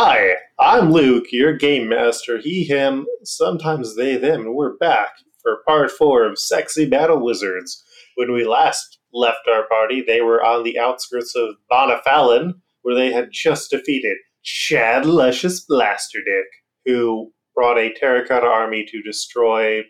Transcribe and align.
Hi, 0.00 0.34
I'm 0.60 0.92
Luke, 0.92 1.32
your 1.32 1.54
game 1.54 1.88
master. 1.88 2.38
He, 2.38 2.62
him, 2.62 3.04
sometimes 3.24 3.96
they, 3.96 4.16
them, 4.16 4.42
and 4.42 4.54
we're 4.54 4.76
back 4.76 5.08
for 5.42 5.64
part 5.66 5.90
four 5.90 6.24
of 6.24 6.38
Sexy 6.38 6.88
Battle 6.88 7.18
Wizards. 7.18 7.82
When 8.14 8.32
we 8.32 8.44
last 8.44 9.00
left 9.12 9.48
our 9.52 9.66
party, 9.66 10.00
they 10.00 10.20
were 10.20 10.40
on 10.40 10.62
the 10.62 10.78
outskirts 10.78 11.34
of 11.34 11.56
Bonafallen, 11.68 12.60
where 12.82 12.94
they 12.94 13.10
had 13.10 13.30
just 13.32 13.72
defeated 13.72 14.18
Chad 14.44 15.04
Luscious 15.04 15.66
Blasterdick, 15.66 16.46
who 16.84 17.32
brought 17.52 17.76
a 17.76 17.92
terracotta 17.92 18.46
army 18.46 18.86
to 18.92 19.02
destroy 19.02 19.82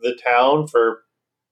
the 0.00 0.18
town 0.24 0.66
for 0.66 1.04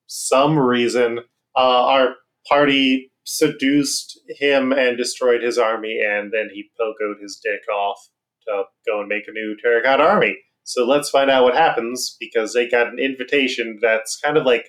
some 0.09 0.59
reason. 0.59 1.21
Uh, 1.55 1.85
our 1.87 2.17
party 2.49 3.10
seduced 3.25 4.19
him 4.29 4.73
and 4.73 4.97
destroyed 4.97 5.43
his 5.43 5.59
army, 5.59 6.01
and 6.05 6.33
then 6.33 6.49
he 6.53 6.71
pogoed 6.81 7.21
his 7.21 7.41
dick 7.43 7.61
off 7.73 7.99
to 8.47 8.65
go 8.87 9.01
and 9.01 9.09
make 9.09 9.29
a 9.29 9.33
new 9.33 9.57
terracotta 9.57 10.03
army. 10.03 10.39
So 10.65 10.87
let's 10.87 11.11
find 11.11 11.31
out 11.31 11.45
what 11.45 11.57
happens 11.57 12.17
because 12.21 12.53
they 12.53 12.69
got 12.69 12.89
an 12.89 12.99
invitation 12.99 13.79
that's 13.81 14.19
kind 14.19 14.37
of 14.37 14.45
like 14.45 14.69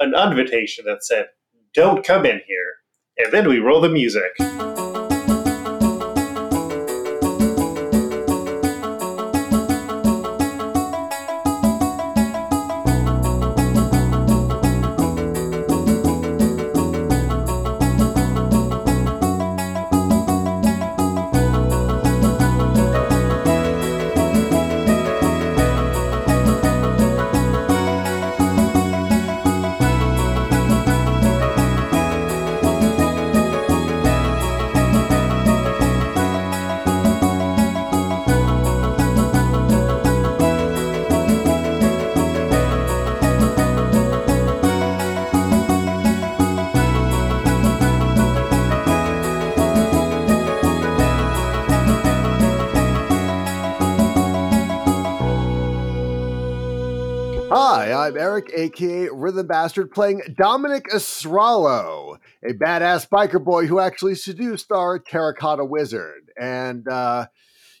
an 0.00 0.14
invitation 0.14 0.84
that 0.86 1.04
said, 1.04 1.26
Don't 1.74 2.04
come 2.04 2.24
in 2.24 2.40
here. 2.46 2.74
And 3.18 3.32
then 3.32 3.48
we 3.48 3.58
roll 3.58 3.80
the 3.80 3.88
music. 3.88 4.32
Aka 58.52 59.08
Rhythm 59.12 59.46
Bastard, 59.46 59.90
playing 59.90 60.22
Dominic 60.36 60.86
Estrallo, 60.92 62.18
a 62.42 62.52
badass 62.52 63.08
biker 63.08 63.42
boy 63.42 63.66
who 63.66 63.78
actually 63.78 64.14
seduced 64.14 64.72
our 64.72 64.98
terracotta 64.98 65.64
wizard. 65.64 66.30
And 66.38 66.86
uh, 66.88 67.26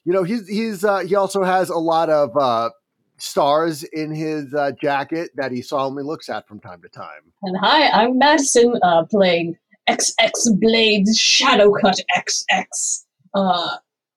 you 0.04 0.12
know, 0.12 0.22
he's 0.22 0.46
he's 0.48 0.84
uh, 0.84 1.00
he 1.00 1.14
also 1.14 1.42
has 1.42 1.70
a 1.70 1.78
lot 1.78 2.10
of 2.10 2.36
uh, 2.36 2.70
stars 3.16 3.82
in 3.82 4.14
his 4.14 4.52
uh, 4.54 4.72
jacket 4.80 5.30
that 5.36 5.52
he 5.52 5.62
solemnly 5.62 6.02
looks 6.02 6.28
at 6.28 6.46
from 6.46 6.60
time 6.60 6.82
to 6.82 6.88
time. 6.88 7.32
And 7.42 7.56
hi, 7.58 7.88
I'm 7.88 8.18
Madison, 8.18 8.78
uh, 8.82 9.04
playing 9.04 9.56
XX 9.88 10.60
Blades 10.60 11.18
Shadowcut 11.18 12.00
XX. 12.16 13.04
Uh, 13.34 13.76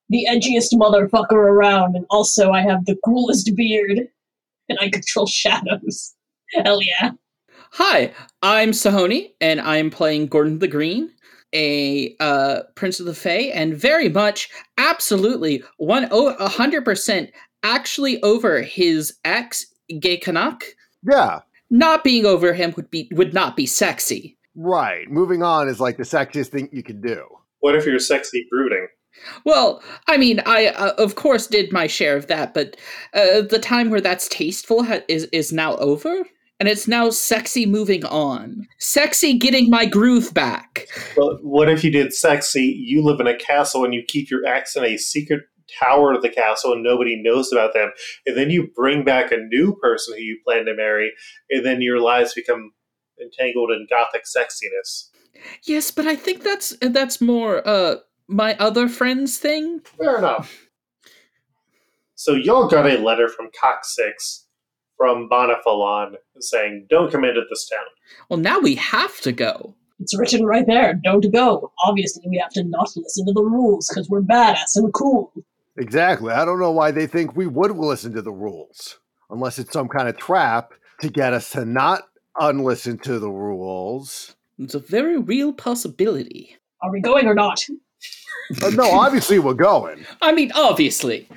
the 0.10 0.28
edgiest 0.30 0.74
motherfucker 0.74 1.34
around, 1.34 1.96
and 1.96 2.06
also 2.10 2.52
I 2.52 2.62
have 2.62 2.86
the 2.86 2.98
coolest 3.04 3.54
beard, 3.56 4.08
and 4.70 4.80
I 4.80 4.90
control 4.90 5.28
shadows. 5.28 6.16
Hell 6.54 6.82
yeah. 6.82 7.12
Hi, 7.72 8.14
I'm 8.42 8.72
Sahoni, 8.72 9.34
and 9.42 9.60
I'm 9.62 9.90
playing 9.90 10.28
Gordon 10.28 10.60
the 10.60 10.68
Green, 10.68 11.12
a 11.54 12.16
uh, 12.20 12.62
Prince 12.76 13.00
of 13.00 13.06
the 13.06 13.14
Fae, 13.14 13.52
and 13.54 13.76
very 13.76 14.10
much, 14.10 14.50
absolutely, 14.78 15.64
one 15.78 16.06
a 16.12 16.48
hundred 16.48 16.86
percent, 16.86 17.32
actually 17.64 18.22
over 18.24 18.62
his 18.62 19.16
ex, 19.26 19.66
Gay 20.00 20.18
Canuck. 20.18 20.64
Yeah, 21.04 21.42
Not 21.70 22.04
being 22.04 22.26
over 22.26 22.54
him 22.54 22.74
would 22.78 22.90
be 22.90 23.10
would 23.12 23.34
not 23.34 23.56
be 23.58 23.66
sexy. 23.66 24.38
right. 24.56 25.10
Moving 25.12 25.44
on 25.44 25.68
is 25.68 25.80
like 25.80 25.98
the 25.98 26.04
sexiest 26.04 26.48
thing 26.48 26.70
you 26.72 26.84
can 26.84 27.02
do. 27.02 27.26
What 27.60 27.76
if 27.76 27.86
you're 27.86 28.00
sexy 28.00 28.48
brooding? 28.50 28.88
Well, 29.46 29.82
I 30.08 30.18
mean, 30.18 30.42
I 30.46 30.68
uh, 30.68 30.94
of 30.98 31.16
course 31.16 31.48
did 31.48 31.72
my 31.74 31.88
share 31.88 32.16
of 32.16 32.28
that, 32.28 32.54
but 32.54 32.78
uh, 33.14 33.42
the 33.42 33.60
time 33.62 33.90
where 33.90 34.02
that's 34.02 34.28
tasteful 34.30 34.84
ha- 34.84 35.02
is 35.08 35.26
is 35.34 35.52
now 35.52 35.76
over, 35.78 36.24
and 36.60 36.68
it's 36.68 36.88
now 36.88 37.10
sexy 37.10 37.66
moving 37.66 38.04
on. 38.06 38.68
Sexy 38.80 39.38
getting 39.38 39.70
my 39.70 39.86
groove 39.86 40.34
back. 40.34 40.88
But 41.16 41.44
what 41.44 41.70
if 41.70 41.84
you 41.84 41.92
did 41.92 42.14
sexy? 42.14 42.64
You 42.64 43.04
live 43.04 43.20
in 43.20 43.28
a 43.28 43.38
castle 43.38 43.86
and 43.86 43.94
you 43.94 44.04
keep 44.08 44.30
your 44.30 44.46
ex 44.46 44.76
in 44.76 44.84
a 44.84 44.98
secret 44.98 45.44
tower 45.80 46.14
of 46.14 46.22
the 46.22 46.30
castle 46.30 46.74
and 46.74 46.84
nobody 46.84 47.22
knows 47.22 47.52
about 47.52 47.74
them. 47.74 47.92
And 48.26 48.36
then 48.36 48.50
you 48.50 48.68
bring 48.76 49.04
back 49.04 49.32
a 49.32 49.38
new 49.38 49.76
person 49.76 50.16
who 50.16 50.22
you 50.22 50.40
plan 50.44 50.66
to 50.66 50.76
marry, 50.76 51.12
and 51.50 51.66
then 51.66 51.82
your 51.82 52.00
lives 52.00 52.34
become 52.34 52.72
entangled 53.22 53.72
in 53.72 53.88
gothic 53.90 54.24
sexiness. 54.24 55.10
Yes, 55.64 55.92
but 55.92 56.08
I 56.08 56.16
think 56.16 56.44
that's 56.44 56.76
that's 56.82 57.22
more 57.22 57.68
uh 57.68 57.98
my 58.28 58.56
other 58.58 58.88
friends 58.88 59.38
thing. 59.38 59.82
Fair 59.82 60.18
enough. 60.18 60.68
So 62.16 62.34
y'all 62.34 62.68
got 62.68 62.88
a 62.90 62.98
letter 62.98 63.30
from 63.30 63.50
Coccyx 63.60 64.47
from 64.98 65.30
Bonafalon 65.30 66.16
saying, 66.40 66.88
"Don't 66.90 67.12
come 67.12 67.24
into 67.24 67.42
this 67.50 67.70
town." 67.70 67.86
Well, 68.30 68.40
now 68.40 68.60
we 68.60 68.76
have 68.76 69.20
to 69.22 69.32
go. 69.32 69.76
It's 70.00 70.18
written 70.18 70.46
right 70.46 70.66
there. 70.68 70.94
Don't 71.04 71.32
go. 71.32 71.72
Obviously, 71.86 72.24
we 72.28 72.38
have 72.38 72.52
to 72.52 72.64
not 72.64 72.92
listen 72.96 73.26
to 73.26 73.34
the 73.34 73.44
rules 73.44 73.88
because 73.88 74.10
we're 74.10 74.22
badass 74.22 74.76
and 74.76 74.94
cool. 74.94 75.34
Exactly. 75.78 76.34
I 76.34 76.46
don't 76.46 76.60
know 76.60 76.72
why 76.72 76.92
they 76.92 77.08
think 77.08 77.36
we 77.36 77.48
would 77.48 77.72
listen 77.72 78.14
to 78.14 78.22
the 78.22 78.32
rules, 78.32 79.00
unless 79.30 79.60
it's 79.60 79.74
some 79.74 79.88
kind 79.88 80.08
of 80.08 80.18
trap 80.18 80.74
to 81.02 81.10
get 81.10 81.34
us 81.34 81.52
to 81.52 81.66
not 81.66 82.04
unlisten 82.40 82.98
to 83.00 83.20
the 83.20 83.30
rules. 83.30 84.36
It's 84.60 84.76
a 84.76 84.80
very 84.80 85.18
real 85.18 85.54
possibility. 85.54 86.58
Are 86.82 86.92
we 86.92 87.02
going 87.02 87.28
or 87.28 87.36
not? 87.36 87.66
But 88.60 88.74
no, 88.74 88.90
obviously 88.92 89.40
we're 89.40 89.54
going. 89.54 90.06
I 90.22 90.32
mean, 90.32 90.52
obviously. 90.56 91.28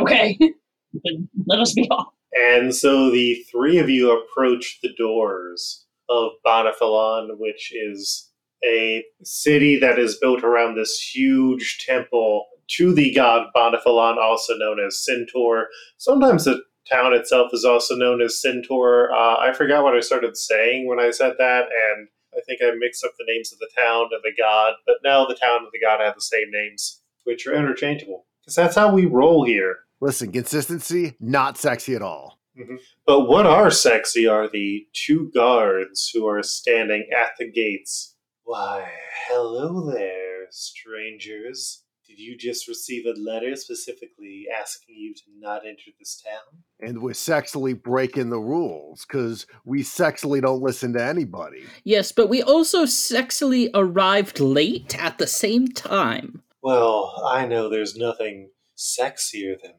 Okay. 0.00 0.38
then 1.04 1.28
let 1.46 1.60
us 1.60 1.72
be 1.74 1.88
off. 1.90 2.12
And 2.34 2.74
so 2.74 3.10
the 3.10 3.44
three 3.50 3.78
of 3.78 3.90
you 3.90 4.10
approach 4.10 4.80
the 4.82 4.94
doors 4.96 5.86
of 6.08 6.32
Bonafalon, 6.44 7.38
which 7.38 7.72
is 7.74 8.30
a 8.64 9.04
city 9.22 9.78
that 9.78 9.98
is 9.98 10.16
built 10.16 10.42
around 10.42 10.74
this 10.74 10.98
huge 10.98 11.84
temple 11.84 12.46
to 12.68 12.94
the 12.94 13.12
god 13.12 13.48
Bonafalon, 13.54 14.16
also 14.16 14.56
known 14.56 14.78
as 14.80 15.04
Centaur. 15.04 15.68
Sometimes 15.98 16.44
the 16.44 16.62
town 16.90 17.12
itself 17.12 17.50
is 17.52 17.64
also 17.64 17.96
known 17.96 18.20
as 18.22 18.40
Centaur. 18.40 19.12
Uh, 19.12 19.36
I 19.36 19.52
forgot 19.52 19.82
what 19.82 19.96
I 19.96 20.00
started 20.00 20.36
saying 20.36 20.88
when 20.88 21.00
I 21.00 21.10
said 21.10 21.34
that, 21.38 21.64
and 21.64 22.08
I 22.34 22.40
think 22.46 22.60
I 22.62 22.70
mixed 22.78 23.04
up 23.04 23.12
the 23.18 23.26
names 23.28 23.52
of 23.52 23.58
the 23.58 23.68
town 23.78 24.08
and 24.12 24.22
the 24.22 24.32
god, 24.36 24.74
but 24.86 24.96
now 25.04 25.26
the 25.26 25.34
town 25.34 25.58
and 25.58 25.68
the 25.72 25.80
god 25.80 26.00
have 26.00 26.14
the 26.14 26.20
same 26.20 26.50
names, 26.50 27.02
which 27.24 27.46
are 27.46 27.54
interchangeable. 27.54 28.26
Because 28.40 28.56
that's 28.56 28.76
how 28.76 28.92
we 28.92 29.06
roll 29.06 29.44
here. 29.44 29.80
Listen, 30.02 30.32
consistency, 30.32 31.14
not 31.20 31.56
sexy 31.56 31.94
at 31.94 32.02
all. 32.02 32.40
Mm-hmm. 32.58 32.74
But 33.06 33.28
what 33.28 33.46
are 33.46 33.70
sexy 33.70 34.26
are 34.26 34.48
the 34.48 34.84
two 34.92 35.30
guards 35.32 36.10
who 36.12 36.26
are 36.26 36.42
standing 36.42 37.06
at 37.16 37.30
the 37.38 37.48
gates. 37.48 38.16
Why, 38.42 38.90
hello 39.28 39.92
there, 39.92 40.48
strangers. 40.50 41.84
Did 42.04 42.18
you 42.18 42.36
just 42.36 42.66
receive 42.66 43.06
a 43.06 43.16
letter 43.16 43.54
specifically 43.54 44.46
asking 44.60 44.96
you 44.98 45.14
to 45.14 45.22
not 45.38 45.64
enter 45.64 45.92
this 46.00 46.20
town? 46.20 46.64
And 46.80 47.00
we're 47.00 47.12
sexily 47.12 47.80
breaking 47.80 48.30
the 48.30 48.40
rules 48.40 49.06
because 49.06 49.46
we 49.64 49.84
sexily 49.84 50.42
don't 50.42 50.62
listen 50.62 50.92
to 50.94 51.04
anybody. 51.04 51.62
Yes, 51.84 52.10
but 52.10 52.28
we 52.28 52.42
also 52.42 52.86
sexily 52.86 53.70
arrived 53.72 54.40
late 54.40 55.00
at 55.00 55.18
the 55.18 55.28
same 55.28 55.68
time. 55.68 56.42
Well, 56.60 57.22
I 57.24 57.46
know 57.46 57.68
there's 57.68 57.96
nothing 57.96 58.50
sexier 58.76 59.54
than 59.62 59.74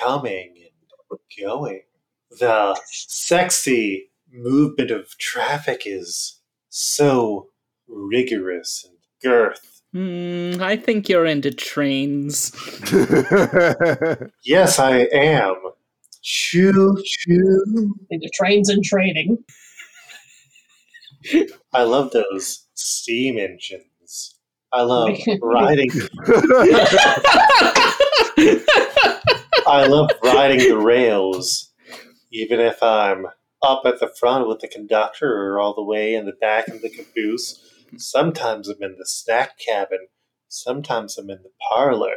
coming 0.00 0.54
and 1.10 1.18
going. 1.46 1.82
The 2.38 2.78
sexy 2.86 4.10
movement 4.32 4.90
of 4.90 5.16
traffic 5.18 5.82
is 5.86 6.40
so 6.68 7.48
rigorous 7.88 8.84
and 8.88 8.96
girth. 9.22 9.82
Hmm, 9.92 10.54
I 10.60 10.76
think 10.76 11.08
you're 11.08 11.26
into 11.26 11.50
trains. 11.52 12.50
Yes, 14.44 14.78
I 14.78 15.06
am. 15.12 15.54
Choo 16.22 16.96
choo. 17.04 17.94
Into 18.10 18.28
trains 18.34 18.68
and 18.68 18.84
training. 18.84 19.38
I 21.72 21.82
love 21.82 22.10
those 22.10 22.66
steam 22.74 23.38
engines. 23.38 24.34
I 24.72 24.82
love 24.82 25.16
riding. 25.40 25.90
I 29.66 29.86
love 29.86 30.10
riding 30.22 30.58
the 30.58 30.76
rails, 30.76 31.72
even 32.30 32.60
if 32.60 32.82
I'm 32.82 33.26
up 33.62 33.82
at 33.86 33.98
the 33.98 34.08
front 34.08 34.46
with 34.46 34.60
the 34.60 34.68
conductor 34.68 35.32
or 35.32 35.58
all 35.58 35.74
the 35.74 35.82
way 35.82 36.14
in 36.14 36.26
the 36.26 36.36
back 36.38 36.68
of 36.68 36.82
the 36.82 36.90
caboose. 36.90 37.60
Sometimes 37.96 38.68
I'm 38.68 38.82
in 38.82 38.96
the 38.98 39.06
snack 39.06 39.58
cabin. 39.58 40.08
Sometimes 40.48 41.16
I'm 41.16 41.30
in 41.30 41.42
the 41.42 41.50
parlor. 41.70 42.14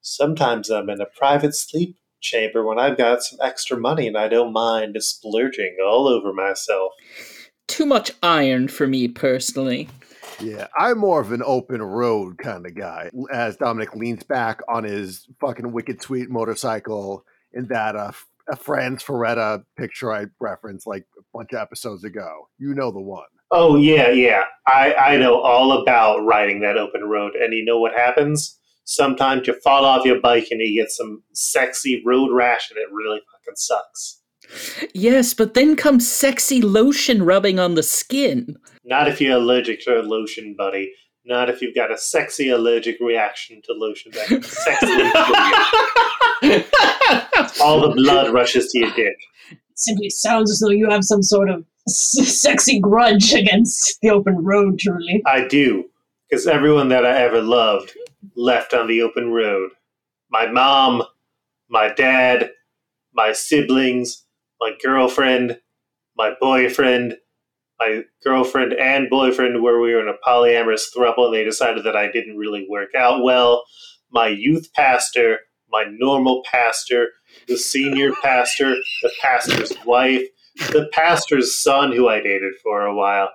Sometimes 0.00 0.70
I'm 0.70 0.88
in 0.88 1.00
a 1.00 1.06
private 1.06 1.56
sleep 1.56 1.96
chamber 2.20 2.64
when 2.64 2.78
I've 2.78 2.96
got 2.96 3.22
some 3.22 3.40
extra 3.42 3.76
money 3.76 4.06
and 4.06 4.16
I 4.16 4.28
don't 4.28 4.52
mind 4.52 4.96
splurging 5.02 5.78
all 5.84 6.06
over 6.06 6.32
myself. 6.32 6.92
Too 7.66 7.86
much 7.86 8.12
iron 8.22 8.68
for 8.68 8.86
me 8.86 9.08
personally. 9.08 9.88
Yeah, 10.40 10.66
I'm 10.76 10.98
more 10.98 11.20
of 11.20 11.32
an 11.32 11.42
open 11.44 11.82
road 11.82 12.38
kind 12.38 12.66
of 12.66 12.74
guy. 12.74 13.10
As 13.32 13.56
Dominic 13.56 13.94
leans 13.94 14.22
back 14.22 14.60
on 14.68 14.84
his 14.84 15.26
fucking 15.40 15.72
wicked 15.72 16.02
sweet 16.02 16.30
motorcycle 16.30 17.24
in 17.52 17.66
that 17.68 17.96
uh, 17.96 18.12
a 18.48 18.56
Frank 18.56 19.00
Frazetta 19.00 19.64
picture 19.76 20.12
I 20.12 20.26
referenced 20.40 20.86
like 20.86 21.06
a 21.18 21.22
bunch 21.34 21.52
of 21.52 21.58
episodes 21.58 22.04
ago. 22.04 22.48
You 22.58 22.74
know 22.74 22.90
the 22.90 23.00
one. 23.00 23.26
Oh 23.50 23.76
yeah, 23.76 24.10
yeah. 24.10 24.42
I 24.66 24.94
I 24.94 25.16
know 25.16 25.40
all 25.40 25.80
about 25.82 26.24
riding 26.24 26.60
that 26.60 26.76
open 26.76 27.04
road, 27.04 27.34
and 27.34 27.52
you 27.52 27.64
know 27.64 27.78
what 27.78 27.92
happens? 27.92 28.58
Sometimes 28.84 29.46
you 29.46 29.54
fall 29.60 29.84
off 29.84 30.04
your 30.04 30.20
bike 30.20 30.48
and 30.50 30.60
you 30.60 30.80
get 30.80 30.90
some 30.90 31.22
sexy 31.32 32.02
road 32.04 32.32
rash, 32.32 32.70
and 32.70 32.78
it 32.78 32.92
really 32.92 33.20
fucking 33.32 33.56
sucks. 33.56 34.20
Yes, 34.94 35.34
but 35.34 35.54
then 35.54 35.76
comes 35.76 36.10
sexy 36.10 36.60
lotion 36.62 37.22
rubbing 37.24 37.58
on 37.58 37.74
the 37.74 37.82
skin. 37.82 38.56
Not 38.84 39.08
if 39.08 39.20
you're 39.20 39.36
allergic 39.38 39.80
to 39.84 40.00
lotion, 40.00 40.54
buddy. 40.56 40.92
Not 41.24 41.50
if 41.50 41.60
you've 41.60 41.74
got 41.74 41.90
a 41.90 41.98
sexy 41.98 42.50
allergic 42.50 42.98
reaction 43.00 43.60
to 43.64 43.72
lotion 43.72 44.12
that 44.12 44.26
can 44.28 44.40
sexily 44.42 45.12
kill 46.40 46.50
you. 46.52 46.64
All 47.64 47.80
the 47.80 47.94
blood 47.96 48.32
rushes 48.32 48.70
to 48.72 48.78
your 48.78 48.90
dick. 48.92 49.16
It 49.50 49.58
simply 49.74 50.10
sounds 50.10 50.50
as 50.50 50.60
though 50.60 50.70
you 50.70 50.88
have 50.88 51.04
some 51.04 51.22
sort 51.22 51.50
of 51.50 51.64
s- 51.88 52.38
sexy 52.40 52.78
grudge 52.78 53.32
against 53.34 54.00
the 54.02 54.10
open 54.10 54.36
road, 54.44 54.78
truly. 54.78 55.22
I 55.26 55.46
do, 55.48 55.86
because 56.30 56.46
everyone 56.46 56.88
that 56.90 57.04
I 57.04 57.18
ever 57.22 57.42
loved 57.42 57.92
left 58.36 58.72
on 58.74 58.86
the 58.86 59.02
open 59.02 59.30
road. 59.32 59.70
My 60.30 60.46
mom, 60.46 61.02
my 61.68 61.88
dad, 61.92 62.50
my 63.14 63.32
siblings, 63.32 64.25
my 64.60 64.72
girlfriend, 64.82 65.58
my 66.16 66.32
boyfriend, 66.40 67.16
my 67.78 68.02
girlfriend 68.24 68.72
and 68.72 69.10
boyfriend, 69.10 69.62
where 69.62 69.80
we 69.80 69.92
were 69.92 70.00
in 70.00 70.08
a 70.08 70.28
polyamorous 70.28 70.84
throuple, 70.94 71.26
and 71.26 71.34
they 71.34 71.44
decided 71.44 71.84
that 71.84 71.96
I 71.96 72.10
didn't 72.10 72.36
really 72.36 72.66
work 72.68 72.94
out 72.94 73.22
well. 73.22 73.64
My 74.10 74.28
youth 74.28 74.72
pastor, 74.74 75.40
my 75.70 75.84
normal 75.90 76.42
pastor, 76.50 77.08
the 77.48 77.56
senior 77.56 78.12
pastor, 78.22 78.76
the 79.02 79.10
pastor's 79.20 79.72
wife, 79.84 80.22
the 80.70 80.88
pastor's 80.92 81.54
son, 81.54 81.92
who 81.92 82.08
I 82.08 82.20
dated 82.20 82.54
for 82.62 82.82
a 82.82 82.94
while. 82.94 83.28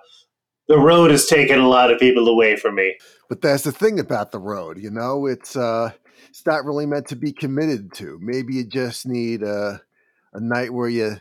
The 0.68 0.78
road 0.78 1.10
has 1.10 1.26
taken 1.26 1.58
a 1.60 1.68
lot 1.68 1.92
of 1.92 2.00
people 2.00 2.28
away 2.28 2.56
from 2.56 2.76
me. 2.76 2.96
But 3.28 3.42
that's 3.42 3.64
the 3.64 3.72
thing 3.72 4.00
about 4.00 4.32
the 4.32 4.38
road, 4.38 4.78
you 4.78 4.90
know, 4.90 5.26
it's 5.26 5.56
uh 5.56 5.92
it's 6.28 6.46
not 6.46 6.64
really 6.64 6.86
meant 6.86 7.06
to 7.08 7.16
be 7.16 7.32
committed 7.32 7.92
to. 7.94 8.18
Maybe 8.22 8.54
you 8.54 8.64
just 8.64 9.06
need 9.06 9.42
a 9.42 9.82
a 10.32 10.40
night 10.40 10.72
where 10.72 10.88
you 10.88 11.16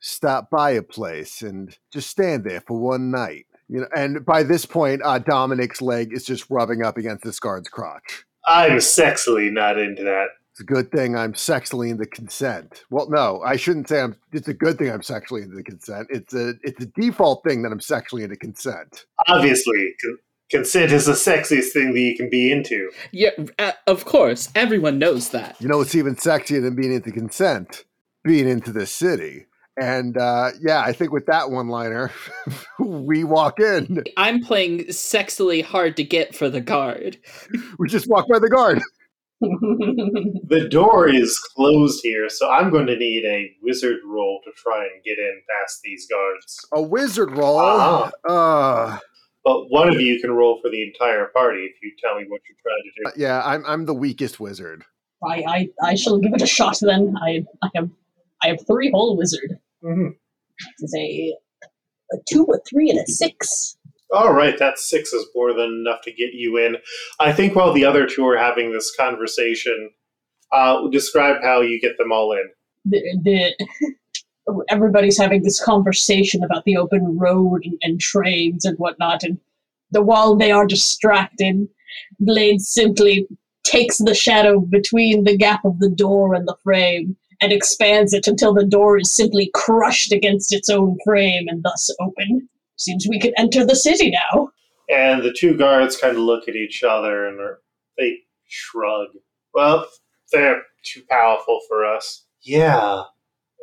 stop 0.00 0.50
by 0.50 0.70
a 0.72 0.82
place 0.82 1.42
and 1.42 1.76
just 1.92 2.10
stand 2.10 2.44
there 2.44 2.60
for 2.60 2.78
one 2.78 3.10
night. 3.10 3.46
You 3.68 3.80
know, 3.80 3.88
and 3.96 4.24
by 4.24 4.42
this 4.42 4.64
point, 4.64 5.02
uh, 5.04 5.18
Dominic's 5.18 5.82
leg 5.82 6.12
is 6.12 6.24
just 6.24 6.48
rubbing 6.50 6.82
up 6.82 6.96
against 6.96 7.24
this 7.24 7.40
guard's 7.40 7.68
crotch. 7.68 8.24
I'm 8.46 8.78
sexily 8.78 9.50
not 9.50 9.78
into 9.78 10.04
that. 10.04 10.28
It's 10.52 10.60
a 10.60 10.64
good 10.64 10.90
thing 10.90 11.16
I'm 11.16 11.34
sexually 11.34 11.90
into 11.90 12.06
consent. 12.06 12.84
Well, 12.88 13.10
no, 13.10 13.42
I 13.44 13.56
shouldn't 13.56 13.88
say 13.88 14.00
I'm. 14.00 14.16
It's 14.32 14.48
a 14.48 14.54
good 14.54 14.78
thing 14.78 14.90
I'm 14.90 15.02
sexually 15.02 15.42
into 15.42 15.62
consent. 15.62 16.06
It's 16.10 16.32
a 16.32 16.54
it's 16.62 16.82
a 16.82 16.86
default 16.86 17.42
thing 17.46 17.62
that 17.62 17.72
I'm 17.72 17.80
sexually 17.80 18.22
into 18.22 18.36
consent. 18.36 19.04
Obviously, 19.28 19.92
con- 20.02 20.18
consent 20.50 20.92
is 20.92 21.06
the 21.06 21.12
sexiest 21.12 21.72
thing 21.72 21.92
that 21.92 22.00
you 22.00 22.16
can 22.16 22.30
be 22.30 22.50
into. 22.50 22.90
Yeah, 23.12 23.30
uh, 23.58 23.72
of 23.86 24.06
course. 24.06 24.48
Everyone 24.54 24.98
knows 24.98 25.28
that. 25.30 25.60
You 25.60 25.68
know, 25.68 25.80
it's 25.82 25.94
even 25.94 26.16
sexier 26.16 26.62
than 26.62 26.74
being 26.74 26.94
into 26.94 27.12
consent, 27.12 27.84
being 28.26 28.48
into 28.48 28.72
the 28.72 28.86
city. 28.86 29.46
And 29.78 30.16
uh, 30.16 30.50
yeah, 30.60 30.80
I 30.80 30.92
think 30.92 31.12
with 31.12 31.26
that 31.26 31.50
one 31.50 31.68
liner, 31.68 32.10
we 32.78 33.24
walk 33.24 33.60
in. 33.60 34.04
I'm 34.16 34.42
playing 34.42 34.86
sexily 34.86 35.62
hard 35.62 35.96
to 35.98 36.04
get 36.04 36.34
for 36.34 36.48
the 36.48 36.60
guard. 36.62 37.18
We 37.78 37.88
just 37.88 38.08
walk 38.08 38.26
by 38.28 38.38
the 38.38 38.50
guard. 38.50 38.82
The 40.48 40.66
door 40.70 41.08
is 41.10 41.38
closed 41.38 42.00
here, 42.02 42.30
so 42.30 42.48
I'm 42.48 42.70
going 42.70 42.86
to 42.86 42.96
need 42.96 43.24
a 43.26 43.50
wizard 43.62 43.98
roll 44.06 44.40
to 44.44 44.50
try 44.56 44.82
and 44.84 45.04
get 45.04 45.18
in 45.18 45.42
past 45.50 45.80
these 45.84 46.06
guards. 46.08 46.64
A 46.72 46.80
wizard 46.80 47.36
roll. 47.36 47.58
Ah. 47.60 48.10
Uh, 48.26 48.98
But 49.44 49.70
one 49.70 49.88
of 49.90 50.00
you 50.00 50.18
can 50.20 50.30
roll 50.30 50.58
for 50.62 50.70
the 50.70 50.82
entire 50.82 51.26
party 51.34 51.64
if 51.64 51.74
you 51.82 51.92
tell 52.02 52.16
me 52.18 52.24
what 52.28 52.40
you're 52.48 52.56
trying 52.62 52.82
to 52.82 53.18
do. 53.18 53.22
yeah, 53.22 53.42
I'm 53.44 53.62
I'm 53.66 53.84
the 53.84 53.92
weakest 53.94 54.40
wizard. 54.40 54.84
I, 55.22 55.44
I, 55.46 55.68
I 55.90 55.94
shall 55.96 56.18
give 56.18 56.32
it 56.32 56.40
a 56.40 56.46
shot 56.46 56.78
then. 56.80 57.14
I, 57.20 57.44
I 57.62 57.68
have 57.74 57.90
I 58.42 58.48
have 58.48 58.66
three 58.66 58.90
whole 58.90 59.16
wizard. 59.16 59.58
Mhm. 59.82 60.16
It's 60.78 60.94
a, 60.94 61.36
a 62.12 62.16
two, 62.28 62.44
a 62.44 62.58
three, 62.68 62.90
and 62.90 62.98
a 62.98 63.06
six. 63.06 63.76
All 64.12 64.32
right, 64.32 64.58
that 64.58 64.78
six 64.78 65.12
is 65.12 65.26
more 65.34 65.52
than 65.52 65.70
enough 65.70 66.00
to 66.02 66.12
get 66.12 66.32
you 66.32 66.58
in. 66.58 66.76
I 67.18 67.32
think 67.32 67.56
while 67.56 67.72
the 67.72 67.84
other 67.84 68.06
two 68.06 68.26
are 68.26 68.38
having 68.38 68.72
this 68.72 68.94
conversation, 68.94 69.90
uh, 70.52 70.86
describe 70.88 71.42
how 71.42 71.60
you 71.60 71.80
get 71.80 71.98
them 71.98 72.12
all 72.12 72.32
in. 72.32 72.48
The, 72.84 73.02
the, 73.24 74.64
everybody's 74.68 75.18
having 75.18 75.42
this 75.42 75.62
conversation 75.62 76.44
about 76.44 76.64
the 76.64 76.76
open 76.76 77.18
road 77.18 77.64
and, 77.64 77.76
and 77.82 78.00
trades 78.00 78.64
and 78.64 78.78
whatnot, 78.78 79.24
and 79.24 79.38
the 79.90 80.02
while 80.02 80.36
they 80.36 80.52
are 80.52 80.66
distracted, 80.66 81.68
Blade 82.20 82.60
simply 82.60 83.26
takes 83.64 83.98
the 83.98 84.14
shadow 84.14 84.60
between 84.60 85.24
the 85.24 85.36
gap 85.36 85.64
of 85.64 85.80
the 85.80 85.90
door 85.90 86.34
and 86.34 86.46
the 86.46 86.56
frame 86.62 87.16
and 87.40 87.52
expands 87.52 88.12
it 88.12 88.26
until 88.26 88.54
the 88.54 88.64
door 88.64 88.98
is 88.98 89.10
simply 89.10 89.50
crushed 89.54 90.12
against 90.12 90.52
its 90.52 90.68
own 90.68 90.96
frame 91.04 91.46
and 91.48 91.62
thus 91.62 91.90
open. 92.00 92.48
Seems 92.76 93.06
we 93.08 93.20
can 93.20 93.32
enter 93.36 93.64
the 93.64 93.76
city 93.76 94.10
now. 94.10 94.50
And 94.88 95.22
the 95.22 95.32
two 95.32 95.56
guards 95.56 95.96
kind 95.96 96.16
of 96.16 96.22
look 96.22 96.48
at 96.48 96.56
each 96.56 96.82
other 96.82 97.26
and 97.26 97.40
are, 97.40 97.60
they 97.98 98.18
shrug. 98.46 99.08
Well, 99.54 99.86
they're 100.32 100.62
too 100.84 101.02
powerful 101.08 101.60
for 101.68 101.84
us. 101.84 102.24
Yeah. 102.42 103.04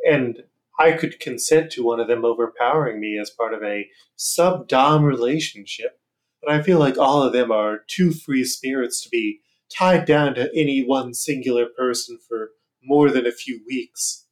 And 0.08 0.42
I 0.78 0.92
could 0.92 1.20
consent 1.20 1.70
to 1.72 1.84
one 1.84 2.00
of 2.00 2.08
them 2.08 2.24
overpowering 2.24 3.00
me 3.00 3.18
as 3.18 3.30
part 3.30 3.54
of 3.54 3.62
a 3.62 3.88
sub 4.16 4.68
Dom 4.68 5.04
relationship. 5.04 5.98
But 6.42 6.52
I 6.52 6.62
feel 6.62 6.78
like 6.78 6.98
all 6.98 7.22
of 7.22 7.32
them 7.32 7.50
are 7.50 7.84
too 7.86 8.12
free 8.12 8.44
spirits 8.44 9.02
to 9.02 9.08
be 9.08 9.40
tied 9.74 10.04
down 10.04 10.34
to 10.34 10.50
any 10.54 10.84
one 10.84 11.14
singular 11.14 11.66
person 11.66 12.18
for 12.28 12.50
more 12.84 13.10
than 13.10 13.26
a 13.26 13.32
few 13.32 13.60
weeks. 13.66 14.26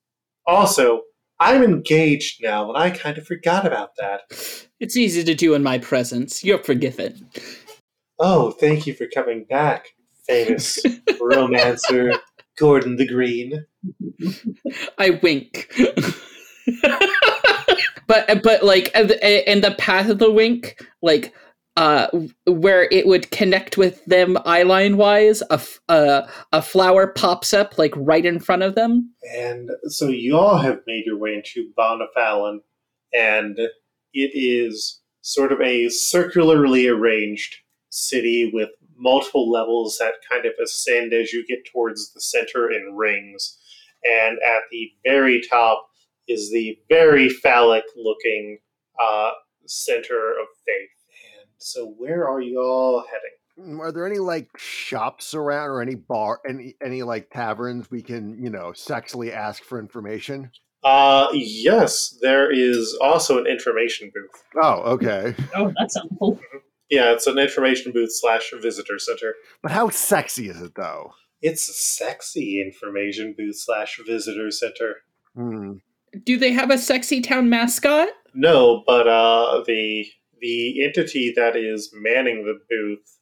Also, 0.47 1.02
I'm 1.40 1.62
engaged 1.62 2.42
now, 2.42 2.68
and 2.68 2.78
I 2.78 2.90
kind 2.90 3.18
of 3.18 3.26
forgot 3.26 3.66
about 3.66 3.97
that. 3.97 4.23
It's 4.80 4.97
easy 4.97 5.25
to 5.25 5.35
do 5.35 5.54
in 5.54 5.62
my 5.62 5.78
presence. 5.78 6.44
You're 6.44 6.62
forgiven. 6.62 7.28
Oh, 8.18 8.52
thank 8.52 8.87
you 8.87 8.94
for 8.94 9.06
coming 9.06 9.44
back, 9.44 9.87
famous 10.26 10.78
romancer 11.21 12.12
Gordon 12.59 12.97
the 12.97 13.06
Green. 13.06 13.66
I 14.99 15.11
wink. 15.23 15.73
but 18.06 18.42
but 18.42 18.62
like 18.62 18.94
in 18.94 19.61
the 19.62 19.75
path 19.78 20.09
of 20.09 20.18
the 20.18 20.30
wink, 20.30 20.80
like 21.02 21.35
uh 21.76 22.07
where 22.47 22.88
it 22.91 23.07
would 23.07 23.31
connect 23.31 23.76
with 23.76 24.05
them 24.05 24.37
eyeline 24.47 24.97
wise, 24.97 25.43
a 25.43 25.55
f- 25.55 25.81
uh, 25.88 26.23
a 26.52 26.61
flower 26.62 27.07
pops 27.07 27.55
up 27.55 27.79
like 27.79 27.95
right 27.97 28.26
in 28.26 28.38
front 28.38 28.62
of 28.62 28.75
them. 28.75 29.12
And 29.35 29.71
so 29.85 30.09
you 30.09 30.37
all 30.37 30.59
have 30.59 30.81
made 30.87 31.07
your 31.07 31.19
way 31.19 31.35
into 31.35 31.71
Bonafallen, 31.79 32.59
and 33.14 33.59
it 33.59 34.31
is 34.35 35.00
sort 35.23 35.52
of 35.52 35.61
a 35.61 35.88
circularly 35.88 36.88
arranged 36.88 37.57
city 37.91 38.50
with 38.52 38.71
multiple 38.97 39.50
levels 39.50 39.99
that 39.99 40.14
kind 40.31 40.47
of 40.47 40.52
ascend 40.62 41.12
as 41.12 41.33
you 41.33 41.45
get 41.47 41.64
towards 41.73 42.12
the 42.12 42.21
center 42.21 42.71
in 42.71 42.97
rings. 42.97 43.59
And 44.05 44.38
at 44.45 44.62
the 44.71 44.91
very 45.05 45.43
top 45.49 45.87
is 46.29 46.50
the 46.50 46.79
very 46.88 47.29
phallic 47.29 47.85
looking 47.97 48.59
uh, 49.00 49.31
center 49.67 50.31
of 50.31 50.47
faith. 50.67 50.91
And 51.62 51.66
so, 51.69 51.95
where 51.97 52.28
are 52.28 52.40
you 52.40 52.61
all 52.61 53.04
heading? 53.07 53.76
Mm, 53.76 53.78
Are 53.78 53.92
there 53.92 54.04
any 54.04 54.19
like 54.19 54.49
shops 54.59 55.33
around 55.33 55.69
or 55.71 55.81
any 55.81 55.95
bar 55.95 56.40
any 56.49 56.75
any 56.85 57.04
like 57.04 57.31
taverns 57.31 57.88
we 57.88 58.02
can, 58.02 58.37
you 58.42 58.50
know, 58.50 58.73
sexually 58.73 59.33
ask 59.33 59.62
for 59.62 59.78
information? 59.78 60.50
Uh, 60.83 61.28
yes, 61.33 62.19
there 62.21 62.50
is 62.50 62.99
also 63.00 63.38
an 63.38 63.47
information 63.47 64.11
booth. 64.12 64.42
Oh, 64.61 64.81
okay. 64.95 65.37
Oh, 65.54 65.73
that's 65.78 65.95
helpful. 65.95 66.40
Yeah, 66.90 67.12
it's 67.12 67.28
an 67.28 67.38
information 67.38 67.92
booth 67.92 68.11
slash 68.12 68.52
visitor 68.61 68.99
center. 68.99 69.37
But 69.62 69.71
how 69.71 69.88
sexy 69.90 70.49
is 70.49 70.61
it 70.61 70.75
though? 70.75 71.12
It's 71.42 71.69
a 71.69 71.73
sexy 71.73 72.61
information 72.61 73.37
booth 73.38 73.57
slash 73.57 74.00
visitor 74.04 74.50
center. 74.50 74.97
Hmm. 75.37 75.75
Do 76.25 76.37
they 76.38 76.50
have 76.52 76.73
a 76.73 76.78
sexy 76.78 77.21
town 77.21 77.49
mascot? 77.49 78.09
No, 78.35 78.83
but 78.85 79.07
uh, 79.07 79.62
the 79.66 80.07
the 80.42 80.84
entity 80.84 81.32
that 81.34 81.56
is 81.56 81.90
manning 81.94 82.44
the 82.44 82.58
booth 82.68 83.18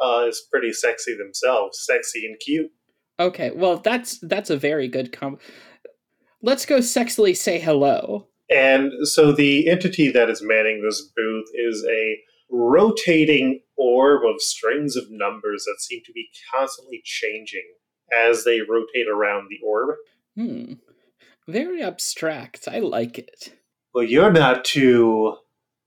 uh, 0.00 0.26
is 0.28 0.46
pretty 0.50 0.72
sexy 0.72 1.16
themselves, 1.16 1.84
sexy 1.84 2.24
and 2.26 2.38
cute. 2.38 2.70
Okay, 3.18 3.50
well 3.50 3.78
that's 3.78 4.18
that's 4.20 4.50
a 4.50 4.56
very 4.56 4.86
good 4.86 5.12
com. 5.12 5.38
Let's 6.42 6.66
go 6.66 6.78
sexily 6.78 7.36
say 7.36 7.58
hello. 7.58 8.28
And 8.50 8.92
so 9.08 9.32
the 9.32 9.68
entity 9.68 10.10
that 10.10 10.28
is 10.28 10.42
manning 10.42 10.82
this 10.82 11.00
booth 11.16 11.48
is 11.54 11.84
a 11.88 12.18
rotating 12.50 13.60
orb 13.76 14.22
of 14.26 14.40
strings 14.42 14.94
of 14.94 15.04
numbers 15.08 15.64
that 15.64 15.80
seem 15.80 16.02
to 16.04 16.12
be 16.12 16.28
constantly 16.54 17.00
changing 17.04 17.64
as 18.12 18.44
they 18.44 18.60
rotate 18.60 19.08
around 19.10 19.48
the 19.48 19.58
orb. 19.64 19.96
Hmm. 20.36 20.74
Very 21.48 21.82
abstract. 21.82 22.68
I 22.70 22.80
like 22.80 23.18
it. 23.18 23.52
Well, 23.94 24.04
you're 24.04 24.32
not 24.32 24.64
too 24.64 25.36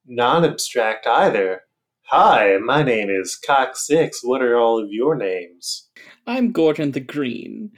non 0.08 0.46
abstract 0.46 1.08
either. 1.08 1.62
Hi, 2.10 2.58
my 2.64 2.84
name 2.84 3.10
is 3.10 3.36
Cock 3.36 3.76
Six. 3.76 4.24
What 4.24 4.42
are 4.42 4.58
all 4.58 4.82
of 4.82 4.92
your 4.92 5.16
names? 5.16 5.90
I'm 6.28 6.52
Gordon 6.52 6.92
the 6.92 7.00
Green. 7.00 7.72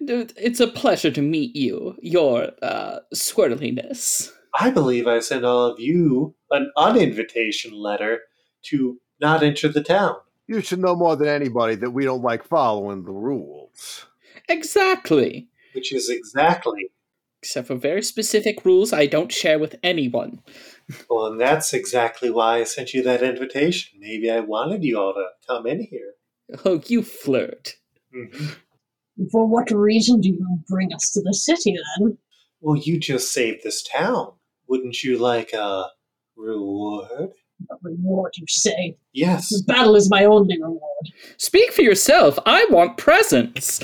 It's 0.00 0.60
a 0.60 0.66
pleasure 0.66 1.10
to 1.10 1.20
meet 1.20 1.54
you, 1.54 1.96
your 2.00 2.50
uh, 2.62 3.00
swirliness. 3.14 4.32
I 4.58 4.70
believe 4.70 5.06
I 5.06 5.18
sent 5.18 5.44
all 5.44 5.66
of 5.66 5.80
you 5.80 6.34
an 6.50 6.70
uninvitation 6.76 7.72
letter 7.72 8.20
to 8.64 8.98
not 9.20 9.42
enter 9.42 9.68
the 9.68 9.82
town. 9.82 10.16
You 10.46 10.60
should 10.60 10.78
know 10.78 10.96
more 10.96 11.16
than 11.16 11.28
anybody 11.28 11.74
that 11.76 11.90
we 11.90 12.04
don't 12.04 12.22
like 12.22 12.44
following 12.44 13.04
the 13.04 13.12
rules. 13.12 14.06
Exactly. 14.48 15.48
Which 15.74 15.92
is 15.92 16.08
exactly, 16.08 16.90
Except 17.44 17.66
for 17.66 17.74
very 17.74 18.02
specific 18.02 18.64
rules 18.64 18.90
I 18.94 19.04
don't 19.04 19.30
share 19.30 19.58
with 19.58 19.76
anyone. 19.82 20.40
well, 21.10 21.26
and 21.26 21.38
that's 21.38 21.74
exactly 21.74 22.30
why 22.30 22.60
I 22.60 22.64
sent 22.64 22.94
you 22.94 23.02
that 23.02 23.22
invitation. 23.22 24.00
Maybe 24.00 24.30
I 24.30 24.40
wanted 24.40 24.82
you 24.82 24.98
all 24.98 25.12
to 25.12 25.26
come 25.46 25.66
in 25.66 25.82
here. 25.82 26.14
Oh, 26.64 26.80
you 26.86 27.02
flirt. 27.02 27.74
Mhm. 28.14 28.56
For 29.30 29.46
what 29.46 29.70
reason 29.70 30.22
do 30.22 30.30
you 30.30 30.58
bring 30.68 30.92
us 30.94 31.12
to 31.12 31.20
the 31.20 31.34
city 31.34 31.76
then? 31.98 32.16
Well, 32.62 32.76
you 32.76 32.98
just 32.98 33.30
saved 33.32 33.62
this 33.62 33.82
town. 33.82 34.32
Wouldn't 34.66 35.04
you 35.04 35.18
like 35.18 35.52
a 35.52 35.88
reward? 36.36 37.30
A 37.70 37.74
reward, 37.82 38.32
you 38.38 38.46
say? 38.48 38.96
Yes. 39.12 39.50
The 39.50 39.64
battle 39.66 39.96
is 39.96 40.08
my 40.10 40.24
only 40.24 40.58
reward. 40.60 41.06
Speak 41.36 41.72
for 41.72 41.82
yourself. 41.82 42.38
I 42.46 42.64
want 42.70 42.96
presents. 42.96 43.80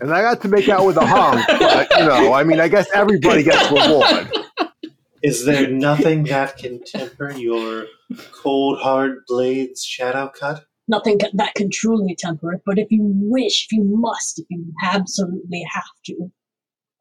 And 0.00 0.12
I 0.12 0.22
got 0.22 0.40
to 0.42 0.48
make 0.48 0.68
out 0.68 0.86
with 0.86 0.96
a 0.96 1.06
hunk, 1.06 1.44
but 1.46 1.88
you 1.98 2.04
know, 2.04 2.32
I 2.32 2.44
mean, 2.44 2.60
I 2.60 2.68
guess 2.68 2.88
everybody 2.94 3.42
gets 3.42 3.70
reward. 3.70 4.30
Is 5.22 5.44
there 5.44 5.68
nothing 5.70 6.24
that 6.24 6.56
can 6.56 6.82
temper 6.84 7.32
your 7.32 7.86
cold 8.32 8.80
hard 8.80 9.18
blades 9.28 9.84
shadow 9.84 10.30
cut? 10.34 10.64
Nothing 10.88 11.18
that 11.34 11.54
can 11.54 11.70
truly 11.70 12.16
temper 12.18 12.52
it, 12.54 12.62
but 12.66 12.78
if 12.78 12.90
you 12.90 13.00
wish, 13.04 13.66
if 13.66 13.72
you 13.72 13.84
must, 13.84 14.40
if 14.40 14.46
you 14.50 14.72
absolutely 14.82 15.64
have 15.72 15.84
to, 16.06 16.30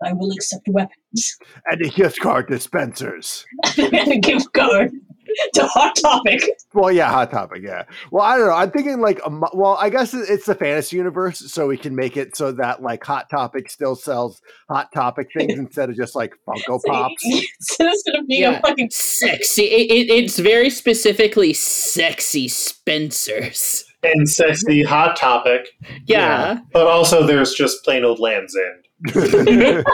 I 0.03 0.13
will 0.13 0.31
accept 0.31 0.67
weapons 0.67 1.37
And 1.65 1.83
the 1.83 1.89
gift 1.89 2.19
card 2.19 2.47
dispensers. 2.47 3.45
and 3.77 4.11
a 4.11 4.19
gift 4.19 4.53
card 4.53 4.91
to 5.53 5.65
Hot 5.67 5.95
Topic. 5.95 6.41
Well, 6.73 6.91
yeah, 6.91 7.09
hot 7.09 7.31
topic. 7.31 7.61
Yeah. 7.63 7.83
Well, 8.11 8.23
I 8.23 8.37
don't 8.37 8.47
know. 8.47 8.53
I'm 8.53 8.71
thinking 8.71 8.99
like, 9.01 9.19
a, 9.25 9.29
well, 9.53 9.77
I 9.79 9.89
guess 9.89 10.13
it's 10.13 10.45
the 10.45 10.55
fantasy 10.55 10.95
universe, 10.97 11.51
so 11.51 11.67
we 11.67 11.77
can 11.77 11.95
make 11.95 12.15
it 12.17 12.35
so 12.35 12.51
that 12.53 12.81
like 12.81 13.03
hot 13.03 13.29
topic 13.29 13.69
still 13.69 13.95
sells 13.95 14.41
hot 14.69 14.91
topic 14.93 15.27
things 15.35 15.53
instead 15.59 15.89
of 15.89 15.95
just 15.95 16.15
like 16.15 16.33
Funko 16.47 16.79
Pops. 16.87 17.23
so 17.59 17.83
this 17.83 18.03
gonna 18.11 18.23
be 18.25 18.37
Yeah. 18.39 18.51
a 18.57 18.61
fucking 18.61 18.89
Sexy. 18.91 19.63
It, 19.63 19.91
it, 19.91 20.09
it's 20.23 20.39
very 20.39 20.69
specifically 20.69 21.53
sexy 21.53 22.47
Spencers. 22.47 23.83
And 24.03 24.27
sexy 24.27 24.81
hot 24.83 25.15
topic, 25.15 25.67
Yeah. 26.05 26.59
but 26.73 26.87
also 26.87 27.25
there's 27.25 27.53
just 27.53 27.83
plain 27.83 28.03
old 28.03 28.19
Land's 28.19 28.55
End. 28.57 28.85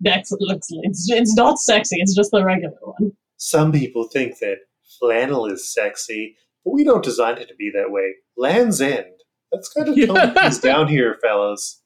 Next 0.00 0.34
looks 0.40 0.66
it's 0.70 1.06
it's 1.10 1.34
not 1.36 1.58
sexy, 1.58 1.96
it's 2.00 2.14
just 2.14 2.30
the 2.32 2.44
regular 2.44 2.74
one. 2.82 3.12
Some 3.44 3.72
people 3.72 4.04
think 4.04 4.38
that 4.38 4.58
flannel 5.00 5.46
is 5.46 5.74
sexy, 5.74 6.36
but 6.64 6.70
we 6.70 6.84
don't 6.84 7.02
design 7.02 7.38
it 7.38 7.48
to 7.48 7.56
be 7.56 7.72
that 7.74 7.90
way. 7.90 8.14
Land's 8.36 8.80
End. 8.80 9.14
That's 9.50 9.68
kind 9.68 9.88
of 9.88 9.98
Yeah. 9.98 10.48
down 10.62 10.86
here, 10.86 11.18
fellas. 11.20 11.80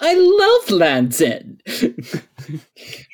I 0.00 0.14
love 0.14 0.70
Land's 0.70 1.20
End. 1.20 1.62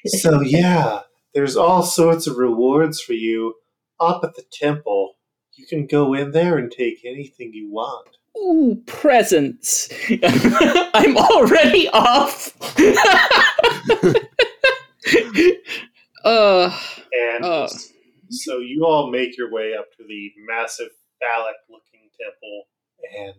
So 0.06 0.40
yeah, 0.42 1.00
there's 1.34 1.56
all 1.56 1.82
sorts 1.82 2.28
of 2.28 2.36
rewards 2.36 3.00
for 3.00 3.14
you 3.14 3.54
up 3.98 4.22
at 4.22 4.36
the 4.36 4.44
temple. 4.52 5.16
You 5.54 5.66
can 5.66 5.88
go 5.88 6.14
in 6.14 6.30
there 6.30 6.56
and 6.56 6.70
take 6.70 7.00
anything 7.04 7.50
you 7.52 7.68
want. 7.68 8.10
Ooh, 8.36 8.80
presents. 8.86 9.88
I'm 10.94 11.16
already 11.16 11.88
off. 11.88 12.54
uh, 16.24 16.78
And 17.18 17.44
Oh. 17.44 17.68
so 18.30 18.58
you 18.58 18.84
all 18.86 19.10
make 19.10 19.36
your 19.36 19.50
way 19.50 19.74
up 19.78 19.86
to 19.96 20.04
the 20.06 20.32
massive 20.46 20.88
phallic 21.20 21.56
looking 21.68 22.08
temple, 22.20 22.64
and 23.18 23.34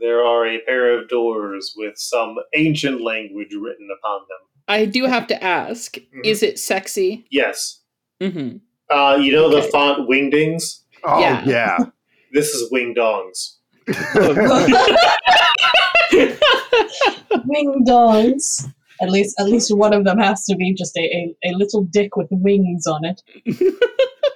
there 0.00 0.24
are 0.24 0.46
a 0.46 0.58
pair 0.60 0.96
of 0.98 1.08
doors 1.08 1.74
with 1.76 1.94
some 1.98 2.36
ancient 2.54 3.00
language 3.00 3.52
written 3.54 3.88
upon 3.98 4.20
them. 4.20 4.46
I 4.68 4.84
do 4.84 5.06
have 5.06 5.26
to 5.28 5.42
ask 5.42 5.96
is 6.24 6.42
it 6.42 6.58
sexy? 6.58 7.26
Yes. 7.30 7.80
hmm 8.20 8.58
Uh, 8.90 9.18
you 9.20 9.32
know 9.32 9.48
the 9.48 9.62
font 9.62 10.08
Wingdings? 10.08 10.82
oh 11.04 11.20
Yeah. 11.20 11.42
yeah. 11.46 11.78
This 12.32 12.50
is 12.54 12.70
Wingdongs. 12.70 13.54
Wing 17.46 17.84
dogs. 17.84 18.68
At 19.00 19.10
least, 19.10 19.34
at 19.38 19.46
least 19.46 19.74
one 19.76 19.92
of 19.92 20.04
them 20.04 20.18
has 20.18 20.44
to 20.46 20.56
be 20.56 20.74
just 20.74 20.96
a, 20.96 21.00
a, 21.44 21.50
a 21.50 21.52
little 21.56 21.84
dick 21.84 22.16
with 22.16 22.28
wings 22.30 22.86
on 22.86 23.04
it. 23.04 23.22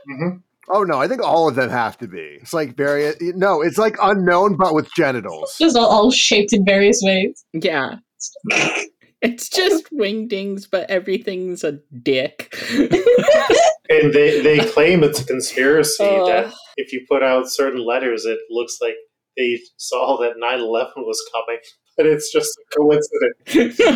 hmm 0.08 0.36
Oh 0.68 0.84
no, 0.84 0.98
I 1.00 1.08
think 1.08 1.20
all 1.22 1.48
of 1.48 1.56
them 1.56 1.68
have 1.70 1.98
to 1.98 2.06
be. 2.08 2.38
It's 2.40 2.52
like 2.54 2.76
very 2.76 3.12
no, 3.20 3.60
it's 3.62 3.78
like 3.78 3.96
unknown 4.00 4.56
but 4.56 4.74
with 4.74 4.88
genitals. 4.96 5.56
Just 5.58 5.76
all, 5.76 5.86
all 5.86 6.10
shaped 6.12 6.52
in 6.52 6.64
various 6.64 7.00
ways. 7.02 7.44
yeah. 7.52 7.96
It's 9.24 9.48
just 9.48 9.84
wingdings, 9.92 10.66
but 10.68 10.90
everything's 10.90 11.62
a 11.62 11.78
dick. 12.02 12.52
And 13.88 14.12
they, 14.14 14.40
they 14.40 14.58
claim 14.70 15.04
it's 15.04 15.20
a 15.20 15.24
conspiracy 15.26 16.02
Uh. 16.02 16.24
that 16.24 16.54
if 16.76 16.92
you 16.92 17.04
put 17.10 17.22
out 17.22 17.50
certain 17.50 17.84
letters, 17.84 18.24
it 18.24 18.38
looks 18.50 18.78
like 18.80 18.94
they 19.36 19.60
saw 19.76 20.16
that 20.22 20.34
9 20.38 20.58
11 20.60 20.92
was 20.98 21.22
coming. 21.30 21.60
But 21.96 22.06
it's 22.06 22.32
just 22.32 22.58
a 22.58 22.62
coincidence. 22.76 23.80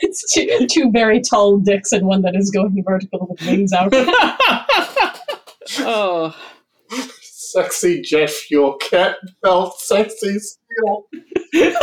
It's 0.00 0.32
two, 0.32 0.66
two 0.68 0.90
very 0.90 1.20
tall 1.20 1.58
dicks 1.58 1.92
and 1.92 2.06
one 2.06 2.22
that 2.22 2.34
is 2.36 2.50
going 2.50 2.82
vertical 2.84 3.26
with 3.28 3.40
wings 3.46 3.72
out. 3.72 3.92
oh. 5.80 6.34
Sexy 7.22 8.00
jet 8.02 8.30
fuel 8.30 8.74
cat 8.74 9.16
belt, 9.42 9.80
sexy 9.80 10.38
steel. 10.38 11.06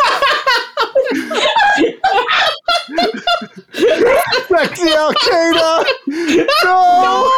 Sexy 4.48 4.89
Al 4.89 5.13
Qaeda! 5.13 5.86
No! 6.63 7.30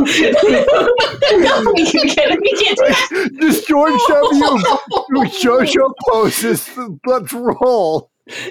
no, 0.00 1.72
we 1.74 1.84
can't, 1.90 2.40
we 2.40 2.52
can't 2.52 2.78
do 2.78 2.84
that. 2.86 3.30
Just 3.40 3.68
George 3.68 4.00
W. 4.08 4.42
Jojo 5.42 5.92
poses. 6.08 6.68
Let's 7.06 7.32
roll. 7.32 8.10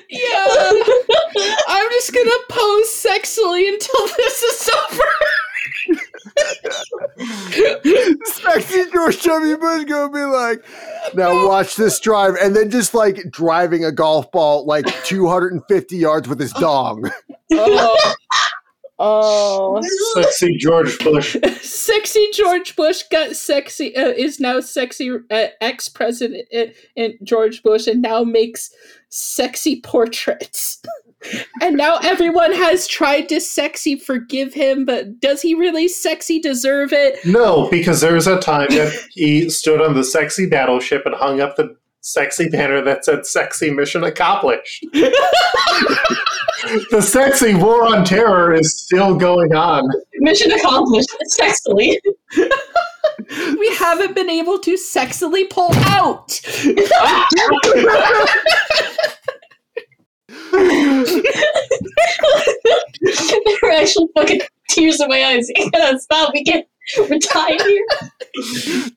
Yeah. 0.09 0.45
I'm 1.67 1.89
just 1.91 2.13
gonna 2.13 2.31
pose 2.49 2.87
sexily 2.89 3.69
until 3.69 4.07
this 4.17 4.43
is 4.43 4.69
over. 4.91 5.03
Sexy 8.25 8.89
George 8.91 9.21
W. 9.23 9.57
Bush 9.57 9.85
gonna 9.85 10.11
be 10.11 10.23
like, 10.23 10.65
now 11.13 11.47
watch 11.47 11.75
this 11.75 11.99
drive, 11.99 12.35
and 12.41 12.55
then 12.55 12.69
just 12.69 12.93
like 12.93 13.29
driving 13.29 13.85
a 13.85 13.91
golf 13.91 14.31
ball 14.31 14.65
like 14.65 14.85
250 15.03 15.97
yards 15.97 16.27
with 16.27 16.39
his 16.39 16.53
dong. 16.53 17.09
oh. 17.53 18.13
oh. 18.99 19.81
Sexy 20.13 20.57
George 20.57 20.97
Bush. 20.99 21.37
sexy 21.61 22.27
George 22.33 22.75
Bush 22.75 23.03
got 23.11 23.35
sexy 23.35 23.95
uh, 23.95 24.09
is 24.09 24.39
now 24.39 24.59
sexy 24.59 25.11
uh, 25.11 25.47
ex 25.61 25.89
president 25.89 26.47
uh, 26.55 27.07
George 27.23 27.63
Bush 27.63 27.87
and 27.87 28.01
now 28.01 28.23
makes 28.23 28.71
sexy 29.09 29.81
portraits. 29.81 30.81
And 31.61 31.75
now 31.75 31.97
everyone 31.97 32.53
has 32.53 32.87
tried 32.87 33.27
to 33.29 33.41
sexy 33.41 33.97
forgive 33.97 34.53
him, 34.53 34.85
but 34.85 35.19
does 35.19 35.41
he 35.41 35.53
really 35.53 35.87
sexy 35.87 36.39
deserve 36.39 36.93
it? 36.93 37.23
No, 37.25 37.69
because 37.69 38.01
there 38.01 38.13
was 38.13 38.27
a 38.27 38.39
time 38.39 38.67
that 38.69 38.93
he 39.11 39.49
stood 39.49 39.81
on 39.81 39.95
the 39.95 40.03
sexy 40.03 40.47
battleship 40.47 41.03
and 41.05 41.15
hung 41.15 41.41
up 41.41 41.55
the 41.55 41.75
sexy 42.01 42.49
banner 42.49 42.81
that 42.81 43.05
said 43.05 43.25
"Sexy 43.25 43.71
Mission 43.71 44.03
Accomplished." 44.03 44.85
the 46.91 47.01
sexy 47.01 47.55
war 47.55 47.85
on 47.85 48.05
terror 48.05 48.53
is 48.53 48.79
still 48.79 49.15
going 49.15 49.53
on. 49.53 49.89
Mission 50.19 50.51
accomplished. 50.51 51.09
Sexily. 51.39 51.97
We 53.29 53.75
haven't 53.75 54.15
been 54.15 54.29
able 54.29 54.59
to 54.59 54.75
sexily 54.75 55.49
pull 55.49 55.73
out. 55.75 56.39
there 60.51 61.13
are 63.63 63.71
actual 63.71 64.07
fucking 64.15 64.41
tears 64.69 64.99
in 64.99 65.09
my 65.09 65.23
eyes. 65.23 65.47
You 65.55 65.69
gotta 65.71 65.99
stop. 65.99 66.33
We 66.33 66.43
can't. 66.43 66.65
We're 66.97 67.19
tied 67.19 67.61
here. 67.61 67.85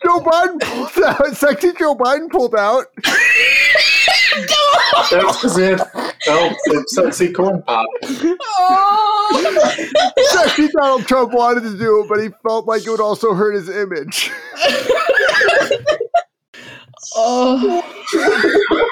Joe 0.02 0.20
Biden 0.20 0.60
pulled 0.60 1.04
out. 1.04 1.36
Sexy 1.36 1.72
Joe 1.78 1.94
Biden 1.94 2.30
pulled 2.30 2.54
out. 2.54 2.86
That's 5.10 5.58
it. 5.58 5.80
Oh, 6.28 6.54
it's 6.66 6.94
sexy 6.94 7.32
corn 7.32 7.62
pop. 7.62 7.86
Oh. 8.40 10.12
Sexy 10.30 10.68
Donald 10.68 11.06
Trump 11.06 11.34
wanted 11.34 11.64
to 11.64 11.76
do 11.76 12.02
it, 12.02 12.08
but 12.08 12.22
he 12.22 12.30
felt 12.42 12.66
like 12.66 12.86
it 12.86 12.90
would 12.90 13.00
also 13.00 13.34
hurt 13.34 13.54
his 13.54 13.68
image. 13.68 14.30
oh. 17.16 18.88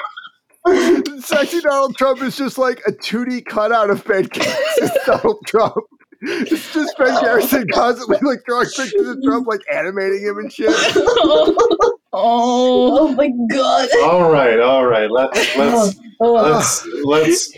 Sexy 1.21 1.61
Donald 1.61 1.95
Trump 1.97 2.21
is 2.21 2.35
just 2.37 2.57
like 2.57 2.81
a 2.87 2.91
2D 2.91 3.45
cutout 3.45 3.89
of 3.89 4.03
Ben 4.05 4.23
Garrison 4.25 4.89
Donald 5.05 5.39
Trump. 5.45 5.75
It's 6.23 6.71
just 6.73 6.95
Ben 6.99 7.19
Garrison 7.21 7.65
constantly 7.73 8.19
like 8.21 8.43
drawing 8.45 8.67
pictures 8.67 9.07
of 9.07 9.17
Trump, 9.23 9.47
like 9.47 9.61
animating 9.73 10.21
him 10.21 10.37
and 10.37 10.53
shit. 10.53 10.69
oh, 10.73 11.97
Oh. 12.13 13.13
my 13.15 13.31
god. 13.51 13.89
All 14.03 14.31
right, 14.31 14.59
all 14.59 14.85
right. 14.85 15.09
Let's 15.09 15.55
let's 15.55 15.99
Oh, 16.19 16.33
let's 16.33 16.85
let's 17.03 17.51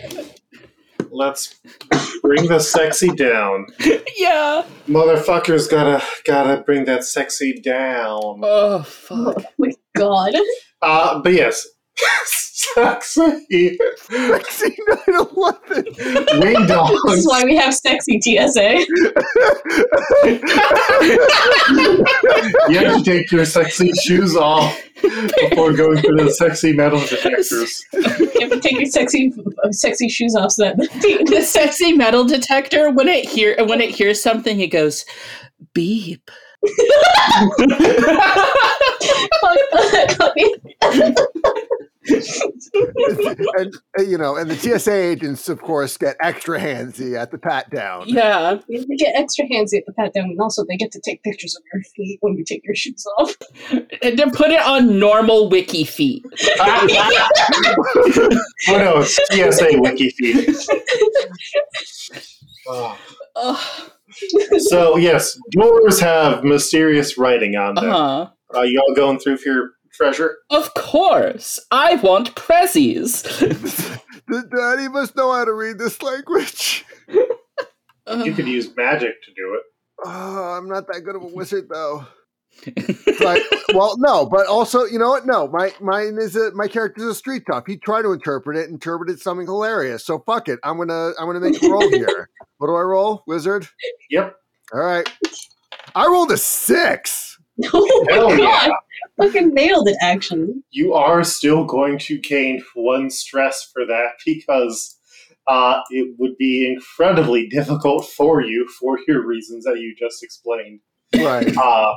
let's 1.11 1.59
bring 2.21 2.47
the 2.47 2.59
sexy 2.59 3.09
down. 3.09 3.65
Yeah. 4.15 4.63
Motherfuckers 4.87 5.69
gotta 5.69 6.01
gotta 6.23 6.61
bring 6.61 6.85
that 6.85 7.03
sexy 7.03 7.59
down. 7.59 8.39
Oh 8.43 8.83
fuck. 8.83 9.35
oh 9.37 9.43
my 9.57 9.73
god. 9.97 10.35
Uh, 10.81 11.19
but 11.21 11.33
yes, 11.33 11.67
sexy 11.95 13.77
Sexy 14.09 14.75
911. 15.07 15.85
wing 16.39 16.53
This 16.53 16.67
dogs. 16.67 17.13
is 17.13 17.27
why 17.27 17.43
we 17.45 17.55
have 17.55 17.73
sexy 17.73 18.19
TSA. 18.21 18.85
You 22.69 22.77
have 22.79 22.97
to 22.97 23.03
take 23.03 23.31
your 23.31 23.45
sexy 23.45 23.91
shoes 24.03 24.35
off 24.35 24.79
before 25.01 25.73
going 25.73 25.97
through 25.99 26.23
the 26.23 26.31
sexy 26.31 26.73
metal 26.73 26.99
detectors. 26.99 27.85
You 27.93 28.41
have 28.41 28.51
to 28.51 28.59
take 28.59 28.73
your 28.73 28.85
sexy, 28.85 29.33
uh, 29.63 29.71
sexy 29.71 30.09
shoes 30.09 30.35
off 30.35 30.51
so 30.51 30.63
that 30.63 30.77
The 30.77 31.41
sexy 31.41 31.93
metal 31.93 32.25
detector 32.25 32.89
when 32.91 33.07
it 33.07 33.25
hear 33.27 33.55
when 33.65 33.81
it 33.81 33.91
hears 33.91 34.21
something 34.21 34.59
it 34.59 34.67
goes 34.67 35.05
beep. 35.73 36.29
and 43.57 43.73
uh, 43.97 44.03
you 44.03 44.17
know, 44.17 44.35
and 44.35 44.49
the 44.49 44.55
TSA 44.55 44.93
agents, 44.93 45.49
of 45.49 45.61
course, 45.61 45.97
get 45.97 46.15
extra 46.21 46.59
handsy 46.59 47.19
at 47.19 47.31
the 47.31 47.37
pat 47.37 47.69
down. 47.69 48.07
yeah. 48.07 48.57
they 48.67 48.95
get 48.95 49.15
extra 49.15 49.45
handsy 49.45 49.77
at 49.77 49.85
the 49.85 49.93
pat 49.93 50.13
down, 50.13 50.25
and 50.25 50.39
also 50.39 50.63
they 50.67 50.77
get 50.77 50.91
to 50.91 51.01
take 51.01 51.23
pictures 51.23 51.55
of 51.55 51.63
your 51.73 51.83
feet 51.95 52.17
when 52.21 52.37
you 52.37 52.43
take 52.43 52.63
your 52.63 52.75
shoes 52.75 53.05
off. 53.17 53.35
And 54.01 54.17
to 54.17 54.29
put 54.31 54.51
it 54.51 54.61
on 54.61 54.99
normal 54.99 55.49
wiki 55.49 55.83
feet. 55.85 56.25
oh 56.59 58.47
no, 58.67 59.03
TSA 59.03 59.79
wiki 59.79 60.09
feed. 60.09 60.55
Oh. 62.67 62.97
Ugh. 63.35 63.91
So 64.57 64.97
yes, 64.97 65.39
doors 65.51 65.99
have 65.99 66.43
mysterious 66.43 67.17
writing 67.17 67.55
on 67.55 67.75
them. 67.75 67.89
Uh-huh. 67.89 68.29
Uh, 68.55 68.61
y'all 68.61 68.93
going 68.95 69.19
through 69.19 69.37
for 69.37 69.49
your 69.49 69.69
treasure? 69.93 70.37
Of 70.49 70.73
course. 70.73 71.59
I 71.71 71.95
want 71.95 72.35
prezzies. 72.35 73.23
Do, 74.27 74.43
do 74.49 74.61
any 74.61 74.85
of 74.85 74.95
us 74.95 75.15
know 75.15 75.31
how 75.31 75.45
to 75.45 75.53
read 75.53 75.77
this 75.77 76.01
language? 76.01 76.85
You 78.25 78.33
could 78.33 78.47
use 78.49 78.75
magic 78.75 79.23
to 79.23 79.33
do 79.33 79.53
it. 79.53 79.61
Oh, 80.05 80.57
I'm 80.57 80.67
not 80.67 80.87
that 80.87 81.03
good 81.05 81.15
of 81.15 81.23
a 81.23 81.27
wizard, 81.33 81.69
though. 81.69 82.05
But 83.17 83.41
well, 83.73 83.95
no, 83.97 84.25
but 84.25 84.45
also, 84.47 84.83
you 84.83 84.99
know 84.99 85.07
what? 85.09 85.25
No, 85.25 85.47
my 85.47 85.73
mine 85.79 86.17
is 86.19 86.35
a 86.35 86.51
my 86.51 86.67
character's 86.67 87.05
a 87.05 87.15
street 87.15 87.45
cop. 87.49 87.65
He 87.65 87.77
tried 87.77 88.01
to 88.01 88.11
interpret 88.11 88.57
it, 88.57 88.69
interpreted 88.69 89.21
something 89.21 89.47
hilarious. 89.47 90.05
So 90.05 90.19
fuck 90.19 90.49
it. 90.49 90.59
I'm 90.63 90.77
gonna 90.77 91.11
I'm 91.17 91.27
gonna 91.27 91.39
make 91.39 91.63
a 91.63 91.69
roll 91.69 91.89
here. 91.93 92.29
What 92.57 92.67
do 92.67 92.75
I 92.75 92.81
roll? 92.81 93.23
Wizard. 93.25 93.67
Yep. 94.09 94.35
All 94.73 94.81
right. 94.81 95.09
I 95.95 96.05
rolled 96.05 96.31
a 96.31 96.37
six. 96.37 97.39
Oh 97.73 98.05
my 98.09 98.13
Hell 98.13 98.37
god! 98.37 98.71
Yeah. 99.17 99.25
Fucking 99.25 99.53
nailed 99.53 99.87
it, 99.87 99.97
actually. 100.01 100.53
You 100.71 100.93
are 100.93 101.23
still 101.23 101.65
going 101.65 101.99
to 101.99 102.17
gain 102.17 102.63
one 102.75 103.09
stress 103.09 103.69
for 103.71 103.85
that 103.85 104.13
because 104.25 104.99
uh, 105.47 105.81
it 105.89 106.15
would 106.17 106.37
be 106.37 106.71
incredibly 106.71 107.47
difficult 107.47 108.05
for 108.05 108.41
you 108.41 108.67
for 108.79 108.99
your 109.07 109.25
reasons 109.25 109.65
that 109.65 109.79
you 109.79 109.95
just 109.97 110.23
explained. 110.23 110.79
Right. 111.15 111.55
Uh, 111.55 111.93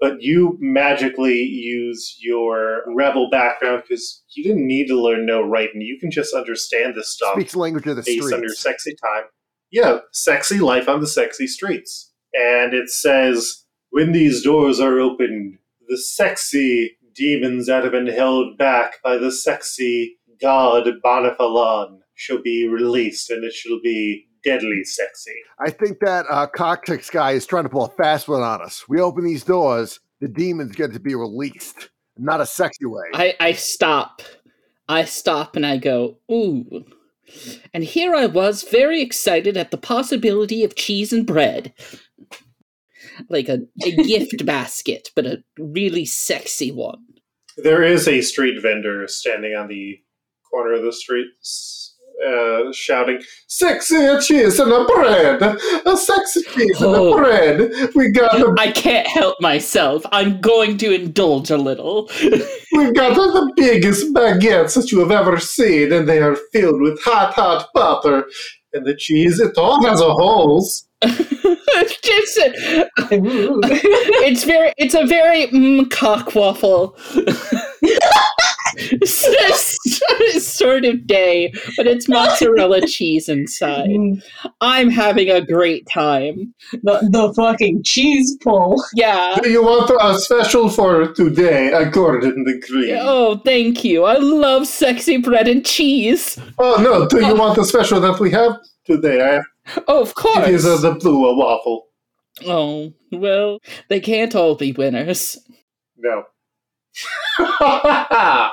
but 0.00 0.22
you 0.22 0.56
magically 0.60 1.42
use 1.42 2.16
your 2.20 2.84
rebel 2.86 3.28
background 3.30 3.82
because 3.82 4.22
you 4.30 4.44
didn't 4.44 4.66
need 4.66 4.86
to 4.86 5.00
learn 5.00 5.26
no 5.26 5.42
writing. 5.42 5.80
You 5.80 5.98
can 5.98 6.10
just 6.10 6.34
understand 6.34 6.94
this 6.94 7.12
stuff 7.12 7.34
Speaks 7.34 7.56
language 7.56 7.86
of 7.86 7.96
the 7.96 8.02
based 8.02 8.32
on 8.32 8.40
your 8.40 8.54
sexy 8.54 8.94
time. 8.94 9.24
Yeah, 9.70 9.98
sexy 10.12 10.60
life 10.60 10.88
on 10.88 11.00
the 11.00 11.06
sexy 11.06 11.46
streets. 11.46 12.12
And 12.32 12.74
it 12.74 12.90
says, 12.90 13.64
when 13.90 14.12
these 14.12 14.42
doors 14.42 14.80
are 14.80 15.00
opened, 15.00 15.57
the 15.88 15.98
sexy 15.98 16.96
demons 17.14 17.66
that 17.66 17.82
have 17.82 17.92
been 17.92 18.06
held 18.06 18.56
back 18.58 19.02
by 19.02 19.16
the 19.16 19.32
sexy 19.32 20.18
god 20.40 20.88
Bonifalon 21.04 21.98
shall 22.14 22.40
be 22.42 22.68
released, 22.68 23.30
and 23.30 23.44
it 23.44 23.52
shall 23.52 23.80
be 23.82 24.26
deadly 24.44 24.84
sexy. 24.84 25.34
I 25.58 25.70
think 25.70 25.98
that 26.00 26.26
uh, 26.30 26.46
Coctex 26.56 27.10
guy 27.10 27.32
is 27.32 27.46
trying 27.46 27.64
to 27.64 27.68
pull 27.68 27.86
a 27.86 27.90
fast 27.90 28.28
one 28.28 28.42
on 28.42 28.62
us. 28.62 28.88
We 28.88 29.00
open 29.00 29.24
these 29.24 29.44
doors, 29.44 30.00
the 30.20 30.28
demons 30.28 30.74
get 30.74 30.92
to 30.92 31.00
be 31.00 31.14
released, 31.14 31.90
not 32.16 32.40
a 32.40 32.46
sexy 32.46 32.86
way. 32.86 33.06
I, 33.14 33.34
I 33.40 33.52
stop. 33.52 34.22
I 34.88 35.04
stop 35.04 35.54
and 35.54 35.66
I 35.66 35.76
go, 35.76 36.18
ooh. 36.30 36.84
And 37.74 37.84
here 37.84 38.14
I 38.14 38.26
was, 38.26 38.62
very 38.62 39.02
excited 39.02 39.56
at 39.56 39.70
the 39.70 39.76
possibility 39.76 40.64
of 40.64 40.76
cheese 40.76 41.12
and 41.12 41.26
bread. 41.26 41.74
Like 43.28 43.48
a, 43.48 43.60
a 43.84 43.90
gift 44.04 44.44
basket, 44.46 45.10
but 45.14 45.26
a 45.26 45.42
really 45.58 46.04
sexy 46.04 46.70
one. 46.72 46.98
There 47.56 47.82
is 47.82 48.06
a 48.06 48.20
street 48.20 48.60
vendor 48.62 49.06
standing 49.08 49.54
on 49.54 49.68
the 49.68 49.98
corner 50.50 50.74
of 50.74 50.82
the 50.82 50.92
street, 50.92 51.26
uh, 52.26 52.72
shouting, 52.72 53.20
"Sexy 53.48 53.96
cheese 54.26 54.58
and 54.58 54.72
a 54.72 54.84
bread, 54.84 55.42
a 55.86 55.96
sexy 55.96 56.42
cheese 56.42 56.80
and 56.80 56.94
Oh. 56.94 57.14
a 57.14 57.16
bread. 57.16 57.70
We 57.94 58.10
got 58.10 58.38
the 58.38 58.54
I 58.58 58.70
can't 58.72 59.06
help 59.06 59.40
myself. 59.40 60.04
I'm 60.12 60.40
going 60.40 60.78
to 60.78 60.92
indulge 60.94 61.50
a 61.50 61.56
little. 61.56 62.10
We've 62.22 62.94
got 62.94 63.14
the 63.14 63.52
biggest 63.56 64.12
baguettes 64.14 64.74
that 64.74 64.90
you 64.92 65.00
have 65.00 65.10
ever 65.10 65.38
seen, 65.38 65.92
and 65.92 66.08
they 66.08 66.18
are 66.20 66.36
filled 66.52 66.80
with 66.80 67.00
hot, 67.02 67.34
hot 67.34 67.68
butter. 67.74 68.26
And 68.72 68.84
the 68.86 68.94
cheese, 68.96 69.40
it 69.40 69.56
all 69.56 69.82
has 69.86 70.00
a 70.00 70.12
holes. 70.12 70.87
it's, 71.00 72.36
it's 74.20 74.44
very 74.44 74.72
it's 74.76 74.94
a 74.94 75.06
very 75.06 75.46
mm, 75.46 75.88
cock 75.92 76.34
waffle 76.34 76.96
sort 80.40 80.84
of 80.84 81.06
day 81.06 81.52
but 81.76 81.86
it's 81.86 82.08
mozzarella 82.08 82.84
cheese 82.84 83.28
inside. 83.28 83.90
Mm, 83.90 84.20
i'm 84.60 84.90
having 84.90 85.30
a 85.30 85.40
great 85.40 85.86
time. 85.86 86.52
The, 86.72 87.08
the 87.12 87.32
fucking 87.34 87.84
cheese 87.84 88.36
pull. 88.42 88.82
yeah. 88.94 89.38
Do 89.40 89.50
you 89.50 89.62
want 89.62 89.92
a 90.00 90.18
special 90.18 90.68
for 90.68 91.12
today, 91.12 91.70
a 91.72 91.88
Gordon 91.88 92.42
the 92.42 92.60
Green? 92.66 92.96
oh 92.98 93.36
thank 93.44 93.84
you. 93.84 94.02
I 94.04 94.16
love 94.16 94.66
sexy 94.66 95.18
bread 95.18 95.46
and 95.46 95.64
cheese. 95.64 96.40
Oh, 96.58 96.82
no, 96.82 97.06
do 97.06 97.24
you 97.24 97.36
want 97.36 97.54
the 97.54 97.64
special 97.64 98.00
that 98.00 98.18
we 98.18 98.32
have 98.32 98.58
today? 98.84 99.36
I, 99.36 99.42
oh 99.88 100.02
of 100.02 100.10
it 100.10 100.14
is 100.54 100.64
course 100.64 100.82
the 100.82 100.92
blue 100.94 101.36
waffle. 101.36 101.86
oh 102.46 102.92
well 103.12 103.58
they 103.88 104.00
can't 104.00 104.34
all 104.34 104.54
be 104.54 104.72
winners 104.72 105.38
No. 105.96 106.24
uh, 107.38 108.50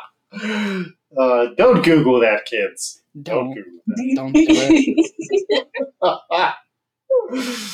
don't 1.58 1.84
Google 1.84 2.20
that, 2.20 2.46
kids. 2.46 3.02
Don't 3.22 3.56
don't 3.56 3.56
Google 3.56 3.88
that. 3.88 4.16
don't 4.16 4.34
do 4.34 4.50
it 4.50 6.54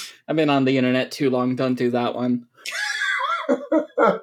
i've 0.27 0.35
been 0.35 0.49
on 0.49 0.65
the 0.65 0.77
internet 0.77 1.11
too 1.11 1.29
long 1.29 1.55
don't 1.55 1.75
do 1.75 1.89
that 1.91 2.15
one 2.15 2.45
uh, 3.99 4.19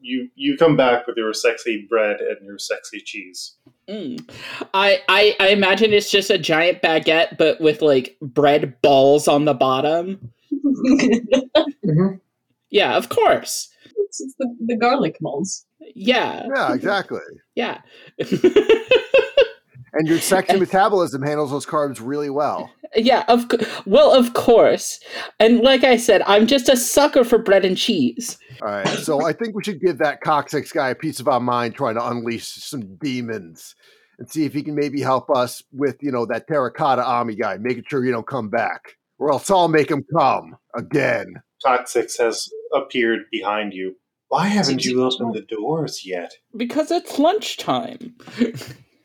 you 0.00 0.28
you 0.34 0.56
come 0.56 0.76
back 0.76 1.06
with 1.06 1.16
your 1.16 1.32
sexy 1.34 1.86
bread 1.88 2.20
and 2.20 2.44
your 2.44 2.58
sexy 2.58 3.00
cheese. 3.00 3.56
Mm. 3.88 4.28
I, 4.74 5.00
I 5.08 5.36
I 5.38 5.48
imagine 5.48 5.92
it's 5.92 6.10
just 6.10 6.30
a 6.30 6.38
giant 6.38 6.82
baguette, 6.82 7.38
but 7.38 7.60
with 7.60 7.82
like 7.82 8.16
bread 8.20 8.74
balls 8.82 9.28
on 9.28 9.44
the 9.44 9.54
bottom. 9.54 10.32
Mm-hmm. 10.52 12.16
Yeah, 12.70 12.96
of 12.96 13.08
course. 13.08 13.68
it's, 13.96 14.20
it's 14.20 14.34
the, 14.38 14.54
the 14.66 14.76
garlic 14.76 15.16
balls. 15.20 15.66
Yeah, 15.94 16.46
Yeah, 16.54 16.74
exactly. 16.74 17.20
yeah. 17.54 17.80
And 19.98 20.06
your 20.06 20.18
sexy 20.20 20.58
metabolism 20.58 21.22
handles 21.22 21.50
those 21.50 21.64
carbs 21.66 21.98
really 22.02 22.28
well. 22.30 22.70
yeah, 22.94 23.24
of 23.28 23.48
cou- 23.48 23.64
well, 23.86 24.12
of 24.12 24.34
course. 24.34 25.00
And 25.40 25.60
like 25.60 25.84
I 25.84 25.96
said, 25.96 26.22
I'm 26.26 26.46
just 26.46 26.68
a 26.68 26.76
sucker 26.76 27.24
for 27.24 27.38
bread 27.38 27.64
and 27.64 27.76
cheese. 27.76 28.38
All 28.62 28.68
right. 28.68 28.86
So 28.88 29.24
I 29.26 29.32
think 29.32 29.54
we 29.54 29.64
should 29.64 29.80
give 29.80 29.98
that 29.98 30.20
coccyx 30.20 30.70
guy 30.70 30.90
a 30.90 30.94
piece 30.94 31.18
of 31.18 31.28
our 31.28 31.40
mind 31.40 31.74
trying 31.74 31.94
to 31.94 32.06
unleash 32.06 32.46
some 32.46 32.96
demons 32.96 33.74
and 34.18 34.28
see 34.28 34.44
if 34.44 34.52
he 34.52 34.62
can 34.62 34.74
maybe 34.74 35.00
help 35.00 35.30
us 35.30 35.62
with, 35.72 35.96
you 36.02 36.10
know, 36.12 36.26
that 36.26 36.46
terracotta 36.46 37.02
army 37.04 37.34
guy, 37.34 37.56
making 37.58 37.84
sure 37.88 38.04
you 38.04 38.12
don't 38.12 38.26
come 38.26 38.48
back. 38.48 38.96
Or 39.18 39.30
else 39.30 39.50
I'll 39.50 39.68
make 39.68 39.90
him 39.90 40.04
come 40.12 40.56
again. 40.74 41.34
Toxix 41.64 42.18
has 42.18 42.48
appeared 42.74 43.20
behind 43.32 43.72
you. 43.72 43.96
Why 44.28 44.46
haven't 44.48 44.84
you 44.84 45.02
opened 45.04 45.34
the 45.34 45.42
doors 45.42 46.04
yet? 46.04 46.32
Because 46.56 46.90
it's 46.90 47.18
lunchtime. 47.18 48.14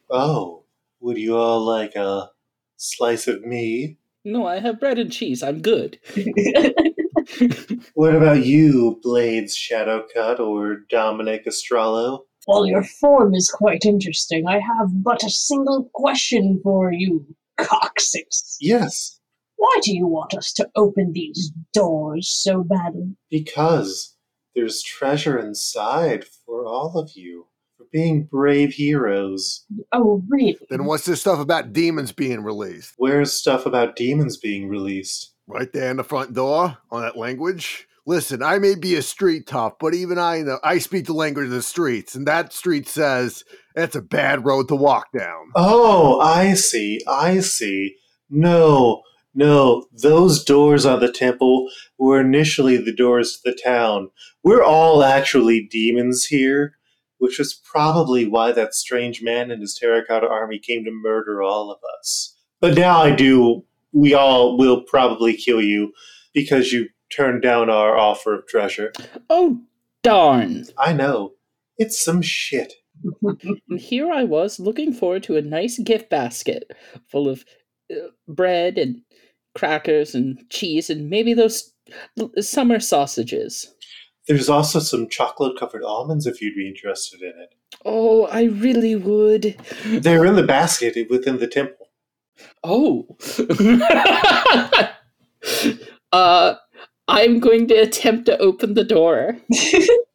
Oh, 0.10 0.61
would 1.02 1.18
you 1.18 1.36
all 1.36 1.60
like 1.62 1.96
a 1.96 2.30
slice 2.78 3.28
of 3.28 3.42
me? 3.42 3.98
No, 4.24 4.46
I 4.46 4.60
have 4.60 4.80
bread 4.80 5.00
and 5.00 5.12
cheese. 5.12 5.42
I'm 5.44 5.62
good. 5.62 6.00
What 7.94 8.16
about 8.16 8.46
you, 8.46 9.00
Blades 9.04 9.56
Shadowcut 9.56 10.40
or 10.40 10.78
Dominic 10.90 11.46
Estrallo? 11.46 12.22
While 12.46 12.66
your 12.66 12.84
form 12.84 13.34
is 13.36 13.50
quite 13.50 13.86
interesting, 13.86 14.48
I 14.48 14.60
have 14.60 15.04
but 15.04 15.24
a 15.24 15.30
single 15.30 15.90
question 15.94 16.60
for 16.64 16.92
you, 16.92 17.26
coccyx. 17.60 18.58
Yes, 18.60 19.20
Why 19.58 19.80
do 19.84 19.96
you 19.96 20.08
want 20.08 20.34
us 20.34 20.52
to 20.54 20.70
open 20.76 21.14
these 21.14 21.52
doors 21.74 22.28
so 22.28 22.64
badly? 22.64 23.16
because 23.30 24.16
there's 24.56 24.82
treasure 24.82 25.38
inside 25.40 26.26
for 26.46 26.66
all 26.66 26.98
of 26.98 27.12
you. 27.16 27.46
For 27.92 27.98
being 27.98 28.24
brave 28.24 28.74
heroes. 28.74 29.66
Oh, 29.92 30.24
really? 30.30 30.58
Then 30.70 30.86
what's 30.86 31.06
this 31.06 31.22
stuff 31.22 31.40
about 31.40 31.74
demons 31.74 32.12
being 32.12 32.42
released? 32.44 32.94
Where's 32.98 33.34
stuff 33.34 33.66
about 33.66 33.96
demons 33.96 34.38
being 34.38 34.70
released? 34.70 35.34
Right 35.48 35.72
there 35.74 35.92
in 35.92 35.98
the 35.98 36.04
front 36.04 36.34
door 36.34 36.78
on 36.90 37.02
that 37.02 37.18
language? 37.18 37.88
Listen, 38.08 38.42
I 38.42 38.58
may 38.60 38.76
be 38.76 38.96
a 38.96 39.02
street 39.02 39.46
tough, 39.46 39.74
but 39.80 39.94
even 39.94 40.18
I 40.18 40.42
know 40.42 40.60
I 40.64 40.80
speak 40.80 41.06
the 41.06 41.14
language 41.14 41.46
of 41.46 41.52
the 41.52 41.62
streets, 41.62 42.16
and 42.16 42.26
that 42.28 42.54
street 42.54 42.88
says 42.88 43.44
it's 43.76 43.96
a 43.96 44.02
bad 44.02 44.46
road 44.46 44.70
to 44.70 44.76
walk 44.76 45.12
down. 45.12 45.52
Oh, 45.56 46.20
I 46.20 46.56
see, 46.56 47.02
I 47.08 47.42
see. 47.42 47.98
No, 48.30 49.04
no, 49.36 49.86
those 50.02 50.44
doors 50.44 50.86
on 50.86 51.00
the 51.00 51.12
temple 51.12 51.70
were 52.00 52.20
initially 52.20 52.78
the 52.78 52.94
doors 52.96 53.40
to 53.40 53.52
the 53.52 53.60
town. 53.62 54.10
We're 54.44 54.64
all 54.64 55.04
actually 55.04 55.68
demons 55.70 56.26
here, 56.26 56.78
which 57.22 57.40
is 57.40 57.54
probably 57.54 58.26
why 58.26 58.52
that 58.52 58.74
strange 58.74 59.22
man 59.22 59.52
and 59.52 59.62
his 59.62 59.76
terracotta 59.76 60.28
army 60.28 60.58
came 60.58 60.84
to 60.84 60.90
murder 60.92 61.44
all 61.44 61.72
of 61.72 61.78
us. 62.00 62.36
But 62.60 62.76
now 62.76 63.00
I 63.00 63.12
do, 63.12 63.64
we 63.92 64.16
all 64.16 64.58
will 64.58 64.82
probably 64.82 65.38
kill 65.38 65.62
you 65.62 65.94
because 66.34 66.72
you 66.72 66.90
turned 67.16 67.44
down 67.44 67.70
our 67.70 67.96
offer 67.96 68.34
of 68.34 68.48
treasure. 68.48 68.92
Oh, 69.30 69.62
darn. 70.02 70.66
I 70.80 70.94
know. 70.94 71.34
It's 71.78 72.04
some 72.04 72.24
shit. 72.24 72.74
And 73.24 73.60
here 73.80 74.12
I 74.12 74.24
was 74.24 74.60
looking 74.60 74.92
forward 74.92 75.22
to 75.24 75.38
a 75.38 75.44
nice 75.44 75.78
gift 75.78 76.10
basket 76.10 76.72
full 77.06 77.30
of 77.30 77.46
uh, 77.92 77.98
bread 78.28 78.80
and 78.80 79.00
crackers 79.54 80.16
and 80.16 80.44
cheese 80.50 80.90
and 80.90 81.08
maybe 81.08 81.36
those 81.36 81.72
summer 82.40 82.80
sausages. 82.80 83.72
There's 84.28 84.50
also 84.50 84.80
some 84.80 85.10
chocolate 85.10 85.58
covered 85.58 85.84
almonds 85.84 86.28
if 86.28 86.42
you'd 86.42 86.56
be 86.56 86.68
interested 86.68 87.22
in 87.22 87.34
it. 87.42 87.56
Oh, 87.84 88.28
I 88.28 88.44
really 88.44 88.96
would. 88.96 89.58
They're 89.86 90.26
in 90.26 90.36
the 90.36 90.44
basket 90.44 90.96
within 91.10 91.40
the 91.40 91.48
temple. 91.48 91.88
Oh. 92.64 93.08
uh, 96.12 96.56
I'm 97.08 97.40
going 97.40 97.68
to 97.68 97.76
attempt 97.76 98.28
to 98.28 98.38
open 98.38 98.76
the 98.76 98.84
door. 98.84 99.38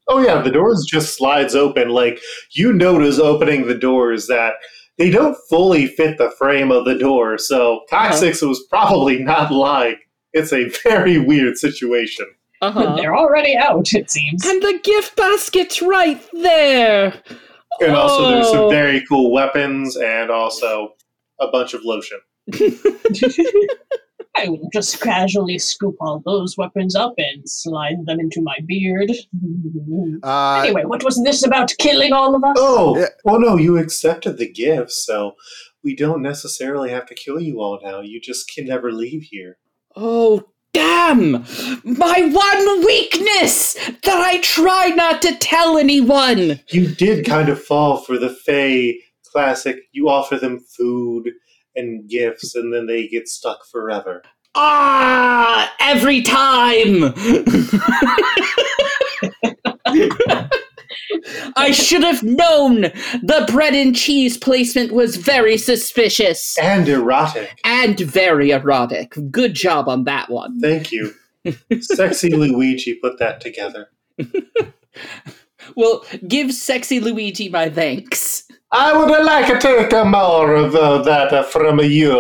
Oh 0.08 0.20
yeah, 0.20 0.40
the 0.40 0.50
doors 0.50 0.86
just 0.88 1.16
slides 1.16 1.54
open. 1.54 1.88
Like 1.88 2.20
you 2.52 2.72
notice 2.72 3.18
opening 3.18 3.66
the 3.66 3.74
doors 3.74 4.28
that 4.28 4.54
they 4.98 5.10
don't 5.10 5.36
fully 5.48 5.86
fit 5.86 6.16
the 6.18 6.30
frame 6.38 6.70
of 6.70 6.84
the 6.84 6.96
door. 6.96 7.38
So 7.38 7.80
Coccyx 7.90 8.40
was 8.42 8.64
probably 8.70 9.22
not 9.22 9.50
lying. 9.52 9.96
It's 10.32 10.52
a 10.52 10.68
very 10.84 11.18
weird 11.18 11.56
situation. 11.56 12.26
Uh-huh. 12.68 12.96
They're 12.96 13.16
already 13.16 13.57
out, 13.57 13.92
it 13.94 14.11
seems. 14.11 14.44
And 14.46 14.62
the 14.62 14.79
gift 14.83 15.16
basket's 15.16 15.81
right 15.83 16.20
there. 16.33 17.14
And 17.81 17.94
also 17.94 18.31
there's 18.31 18.48
some 18.48 18.59
Oh. 18.64 18.70
very 18.70 19.05
cool 19.07 19.31
weapons 19.33 19.96
and 19.96 20.31
also 20.31 20.94
a 21.40 21.48
bunch 21.48 21.74
of 21.74 21.83
lotion. 21.85 22.18
I 24.38 24.48
will 24.48 24.68
just 24.72 25.00
casually 25.00 25.59
scoop 25.59 25.96
all 26.00 26.20
those 26.26 26.59
weapons 26.59 26.94
up 26.94 27.14
and 27.16 27.48
slide 27.48 28.05
them 28.05 28.20
into 28.20 28.42
my 28.42 28.59
beard. 28.66 29.11
Uh, 30.22 30.61
anyway, 30.62 30.85
what 30.85 31.02
was 31.02 31.22
this 31.24 31.42
about 31.44 31.72
killing 31.79 32.12
all 32.12 32.35
of 32.35 32.44
us? 32.44 32.57
Oh, 32.59 32.98
Yeah. 32.98 33.07
well 33.24 33.40
no, 33.40 33.57
you 33.57 33.79
accepted 33.79 34.37
the 34.37 34.50
gift, 34.52 34.92
so 34.92 35.33
we 35.83 35.96
don't 35.96 36.20
necessarily 36.20 36.90
have 36.90 37.07
to 37.07 37.14
kill 37.14 37.40
you 37.40 37.61
all 37.62 37.81
now. 37.83 38.00
You 38.02 38.20
just 38.20 38.52
can 38.55 38.66
never 38.66 38.92
leave 38.92 39.22
here. 39.22 39.57
Oh, 39.94 40.44
damn! 40.76 41.42
My 41.84 42.20
one 42.30 42.84
weakness 42.84 43.72
that 44.02 44.20
I 44.20 44.40
try 44.42 44.88
not 44.88 45.22
to 45.22 45.34
tell 45.36 45.78
anyone. 45.78 46.60
you 46.68 46.94
did 46.94 47.24
kind 47.24 47.48
of 47.48 47.62
fall 47.62 47.96
for 48.02 48.18
the 48.18 48.28
Fae 48.28 48.92
classic. 49.24 49.78
You 49.92 50.10
offer 50.10 50.36
them 50.36 50.60
food 50.60 51.30
and 51.76 52.06
gifts, 52.10 52.54
and 52.54 52.74
then 52.74 52.86
they 52.86 53.08
get 53.08 53.26
stuck 53.26 53.64
forever. 53.66 54.22
Ah, 54.54 55.74
every 55.80 56.20
time. 56.20 57.14
I 61.56 61.70
should 61.72 62.02
have 62.04 62.22
known 62.22 62.82
the 63.22 63.46
bread 63.50 63.74
and 63.74 63.96
cheese 63.96 64.36
placement 64.38 64.92
was 64.92 65.16
very 65.16 65.56
suspicious 65.56 66.56
And 66.58 66.86
erotic. 66.88 67.58
and 67.64 67.98
very 67.98 68.50
erotic. 68.50 69.14
Good 69.30 69.54
job 69.54 69.88
on 69.88 70.04
that 70.04 70.28
one. 70.30 70.60
Thank 70.60 70.92
you. 70.92 71.12
Sexy 71.80 72.30
Luigi 72.34 72.94
put 72.94 73.18
that 73.18 73.40
together. 73.40 73.88
Well, 75.76 76.04
give 76.28 76.52
sexy 76.54 77.00
Luigi 77.00 77.48
my 77.48 77.68
thanks. 77.70 78.44
I 78.72 78.92
would 78.96 79.24
like 79.24 79.46
to 79.46 79.58
take 79.58 79.90
more 80.06 80.54
of 80.54 80.74
uh, 80.74 81.02
that 81.02 81.32
uh, 81.32 81.42
from 81.42 81.80
you, 81.80 82.12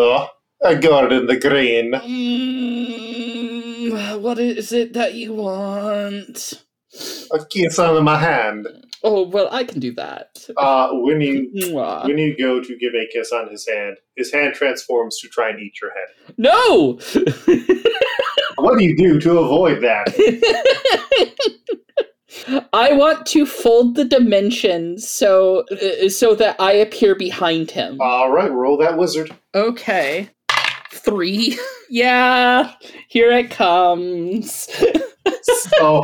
uh, 0.64 0.74
Gordon 0.80 1.26
the 1.26 1.36
Green. 1.38 1.92
Mm, 1.92 4.20
what 4.20 4.38
is 4.38 4.72
it 4.72 4.92
that 4.94 5.14
you 5.14 5.34
want? 5.34 6.64
A 7.32 7.44
kiss 7.46 7.78
on 7.78 8.02
my 8.04 8.18
hand. 8.18 8.66
Oh, 9.02 9.26
well, 9.26 9.48
I 9.50 9.64
can 9.64 9.78
do 9.80 9.92
that. 9.94 10.38
Uh, 10.56 10.88
when 10.92 11.20
you 11.20 11.50
Mwah. 11.54 12.06
when 12.06 12.18
you 12.18 12.36
go 12.36 12.60
to 12.62 12.76
give 12.76 12.94
a 12.94 13.06
kiss 13.12 13.32
on 13.32 13.48
his 13.50 13.66
hand, 13.68 13.98
his 14.16 14.32
hand 14.32 14.54
transforms 14.54 15.18
to 15.20 15.28
try 15.28 15.50
and 15.50 15.60
eat 15.60 15.74
your 15.80 15.92
head. 15.92 16.34
No! 16.38 16.98
What 18.58 18.78
do 18.78 18.84
you 18.84 18.96
do 18.96 19.20
to 19.20 19.38
avoid 19.38 19.82
that? 19.82 20.08
I 22.72 22.92
want 22.92 23.26
to 23.26 23.44
fold 23.46 23.96
the 23.96 24.04
dimensions 24.04 25.08
so 25.08 25.64
uh, 25.70 26.08
so 26.08 26.34
that 26.34 26.56
I 26.58 26.72
appear 26.72 27.14
behind 27.14 27.70
him. 27.70 27.98
All 28.00 28.30
right, 28.32 28.50
roll 28.50 28.76
that 28.78 28.96
wizard. 28.96 29.30
Okay. 29.54 30.30
Three. 30.90 31.58
Yeah, 31.88 32.72
here 33.06 33.30
it 33.30 33.52
comes. 33.52 34.68
So 35.70 36.02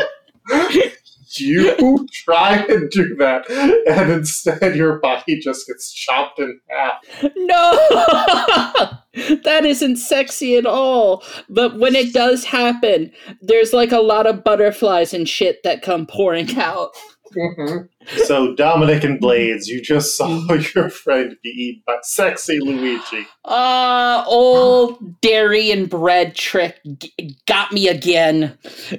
you 1.40 2.06
try 2.12 2.56
and 2.56 2.90
do 2.90 3.14
that, 3.16 3.48
and 3.50 4.10
instead 4.10 4.76
your 4.76 4.98
body 4.98 5.38
just 5.38 5.66
gets 5.66 5.92
chopped 5.92 6.38
in 6.38 6.60
half. 6.68 6.94
No! 7.36 7.72
that 9.44 9.62
isn't 9.64 9.96
sexy 9.96 10.56
at 10.56 10.66
all. 10.66 11.24
But 11.48 11.78
when 11.78 11.94
it 11.94 12.12
does 12.12 12.44
happen, 12.44 13.12
there's 13.40 13.72
like 13.72 13.92
a 13.92 14.00
lot 14.00 14.26
of 14.26 14.44
butterflies 14.44 15.14
and 15.14 15.28
shit 15.28 15.62
that 15.62 15.82
come 15.82 16.06
pouring 16.06 16.56
out. 16.58 16.90
So 18.24 18.54
Dominic 18.54 19.04
and 19.04 19.18
Blades, 19.18 19.68
you 19.68 19.80
just 19.80 20.16
saw 20.16 20.52
your 20.74 20.90
friend 20.90 21.36
be 21.42 21.48
eaten 21.48 21.82
by 21.86 21.96
sexy 22.02 22.60
Luigi. 22.60 23.26
Ah, 23.44 24.24
old 24.26 25.20
dairy 25.20 25.70
and 25.70 25.88
bread 25.88 26.34
trick 26.34 26.80
g- 26.98 27.36
got 27.46 27.72
me 27.72 27.88
again. 27.88 28.58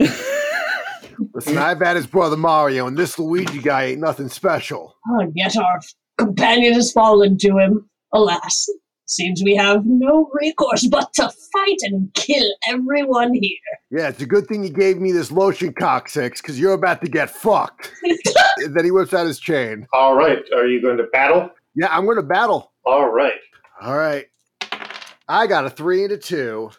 Listen, 1.34 1.58
I've 1.58 1.80
had 1.80 1.96
his 1.96 2.06
brother 2.06 2.38
Mario, 2.38 2.86
and 2.88 2.96
this 2.96 3.18
Luigi 3.18 3.60
guy 3.60 3.86
ain't 3.86 4.02
nothing 4.02 4.30
special. 4.30 4.96
Oh, 5.10 5.32
yet 5.34 5.58
our 5.58 5.80
companion 6.18 6.74
has 6.74 6.92
fallen 6.92 7.38
to 7.40 7.58
him. 7.58 7.90
Alas, 8.14 8.70
seems 9.08 9.42
we 9.44 9.56
have 9.56 9.84
no 9.86 10.30
recourse 10.34 10.86
but 10.88 11.12
to 11.14 11.32
fight 11.52 11.78
and 11.82 12.14
kill 12.14 12.48
everyone 12.68 13.34
here. 13.34 13.58
Yeah, 13.90 14.10
it's 14.10 14.22
a 14.22 14.28
good 14.28 14.48
thing 14.48 14.64
you 14.64 14.70
gave 14.70 15.00
me 15.00 15.12
this 15.12 15.32
lotion 15.32 15.74
coccyx, 15.74 16.42
because 16.42 16.60
you're 16.60 16.74
about 16.74 17.02
to 17.02 17.10
get 17.10 17.30
fucked. 17.30 17.92
Then 18.70 18.86
he 18.86 18.92
whips 18.92 19.14
out 19.14 19.26
his 19.26 19.40
chain. 19.40 19.88
All 19.94 20.16
right, 20.16 20.40
are 20.56 20.68
you 20.68 20.82
going 20.82 20.98
to 20.98 21.06
battle? 21.06 21.50
Yeah, 21.76 21.88
I'm 21.90 22.06
going 22.06 22.18
to 22.18 22.24
battle. 22.24 22.72
All 22.86 23.10
right. 23.10 23.34
All 23.82 23.98
right. 23.98 24.28
I 25.28 25.48
got 25.48 25.66
a 25.66 25.70
three 25.70 26.04
and 26.04 26.14
a 26.14 26.18
two. 26.18 26.70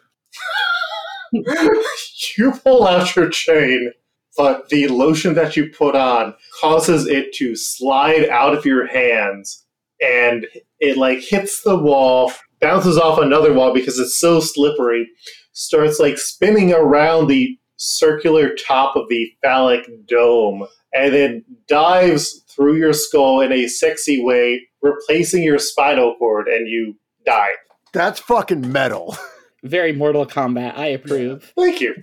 you 1.31 2.53
pull 2.63 2.87
out 2.87 3.13
your 3.15 3.29
chain, 3.29 3.91
but 4.37 4.69
the 4.69 4.87
lotion 4.87 5.33
that 5.35 5.55
you 5.55 5.69
put 5.69 5.95
on 5.95 6.33
causes 6.61 7.07
it 7.07 7.33
to 7.35 7.55
slide 7.55 8.27
out 8.29 8.55
of 8.55 8.65
your 8.65 8.85
hands, 8.87 9.65
and 10.01 10.47
it 10.79 10.97
like 10.97 11.19
hits 11.19 11.63
the 11.63 11.77
wall, 11.77 12.31
bounces 12.59 12.97
off 12.97 13.19
another 13.19 13.53
wall 13.53 13.73
because 13.73 13.99
it's 13.99 14.15
so 14.15 14.39
slippery, 14.39 15.09
starts 15.53 15.99
like 15.99 16.17
spinning 16.17 16.73
around 16.73 17.27
the 17.27 17.57
circular 17.77 18.55
top 18.55 18.95
of 18.95 19.07
the 19.09 19.31
phallic 19.41 19.87
dome, 20.07 20.65
and 20.93 21.13
then 21.13 21.45
dives 21.67 22.43
through 22.49 22.75
your 22.75 22.93
skull 22.93 23.41
in 23.41 23.51
a 23.51 23.67
sexy 23.67 24.23
way, 24.23 24.61
replacing 24.81 25.43
your 25.43 25.59
spinal 25.59 26.15
cord, 26.17 26.47
and 26.47 26.67
you 26.67 26.95
die. 27.25 27.51
That's 27.93 28.19
fucking 28.19 28.71
metal. 28.71 29.17
Very 29.63 29.93
Mortal 29.93 30.25
Kombat. 30.25 30.77
I 30.77 30.87
approve. 30.87 31.51
Thank 31.57 31.81
you. 31.81 31.95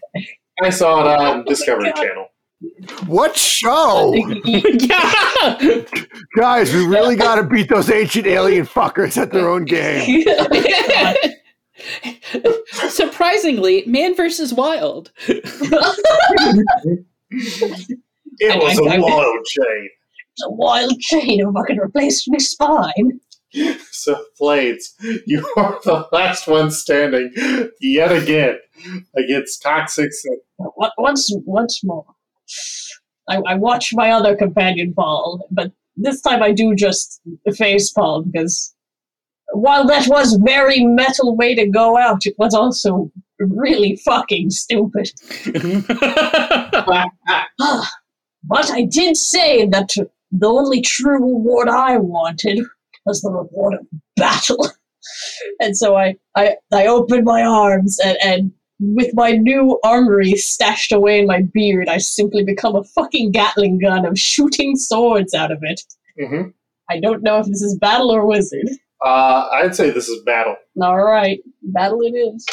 I 0.61 0.71
saw 0.71 1.01
it 1.01 1.07
on 1.21 1.45
Discovery 1.47 1.93
God. 1.93 2.03
Channel. 2.03 2.27
What 3.07 3.37
show? 3.37 4.15
yeah. 4.45 5.85
Guys, 6.37 6.73
we 6.73 6.87
really 6.87 7.17
got 7.17 7.35
to 7.37 7.43
beat 7.43 7.69
those 7.69 7.91
ancient 7.91 8.27
alien 8.27 8.67
fuckers 8.67 9.17
at 9.21 9.33
their 9.33 9.49
own 9.49 9.65
game. 9.65 10.25
Surprisingly, 12.89 13.85
Man 13.87 14.15
versus 14.15 14.55
Wild. 14.55 15.11
It 15.27 15.45
was 18.63 18.79
a 18.79 18.85
I- 18.85 18.95
I- 18.95 18.99
wild 18.99 19.45
chain. 19.47 19.89
It's 20.35 20.45
a 20.47 20.51
wild 20.51 20.99
chain 21.01 21.45
of 21.47 21.53
fucking 21.55 21.79
replaced 21.79 22.31
my 22.31 22.39
spine. 22.39 23.21
So, 23.91 24.25
Blades, 24.39 24.95
you 25.27 25.47
are 25.57 25.79
the 25.85 26.09
last 26.13 26.49
one 26.49 26.71
standing 26.71 27.33
yet 27.81 28.13
again 28.13 28.59
against 29.17 29.63
Toxics. 29.63 30.17
Once, 30.99 31.33
once 31.45 31.85
more. 31.85 32.07
I, 33.29 33.37
I 33.47 33.55
watch 33.55 33.95
my 33.95 34.11
other 34.11 34.37
companion 34.37 34.93
fall, 34.95 35.47
but 35.51 35.73
this 35.97 36.21
time 36.21 36.43
I 36.43 36.53
do 36.53 36.75
just 36.75 37.21
face 37.55 37.91
palm 37.91 38.31
because 38.33 38.75
while 39.53 39.87
that 39.87 40.09
was 40.09 40.41
very 40.43 40.85
metal 40.85 41.37
way 41.37 41.55
to 41.55 41.67
go 41.67 41.97
out, 41.97 42.27
it 42.27 42.35
was 42.39 42.55
also 42.55 43.11
really 43.39 43.97
fucking 43.97 44.51
stupid. 44.51 45.11
Ah, 47.61 47.89
but 48.45 48.71
I 48.71 48.83
did 48.83 49.17
say 49.17 49.67
that 49.69 49.95
the 50.33 50.49
only 50.49 50.81
true 50.81 51.15
reward 51.15 51.69
I 51.69 51.99
wanted 51.99 52.65
was 53.07 53.21
the 53.23 53.31
reward 53.31 53.75
of 53.75 53.87
battle. 54.17 54.69
and 55.61 55.77
so 55.77 55.97
I, 55.97 56.17
I, 56.37 56.57
I 56.73 56.87
opened 56.87 57.25
my 57.25 57.43
arms 57.43 57.99
and, 58.05 58.17
and 58.25 58.53
with 58.81 59.15
my 59.15 59.33
new 59.33 59.79
armory 59.85 60.35
stashed 60.37 60.93
away 60.93 61.21
in 61.21 61.27
my 61.27 61.43
beard, 61.53 61.89
I 61.89 61.99
simply 61.99 62.45
become 62.45 62.75
a 62.75 62.83
fucking 62.85 63.31
Gatling 63.33 63.79
gun 63.79 64.05
of 64.05 64.19
shooting 64.19 64.77
swords 64.77 65.35
out 65.35 65.53
of 65.53 65.59
it. 65.63 65.81
hmm 66.19 66.49
I 66.91 66.99
don't 67.01 67.23
know 67.23 67.39
if 67.39 67.47
this 67.47 67.63
is 67.63 67.79
battle 67.79 68.11
or 68.11 68.27
wizard. 68.27 68.69
Uh, 69.03 69.49
I'd 69.53 69.75
say 69.75 69.91
this 69.91 70.09
is 70.09 70.23
battle. 70.25 70.57
All 70.81 71.03
right, 71.03 71.41
battle 71.63 72.01
it 72.03 72.11
is. 72.15 72.47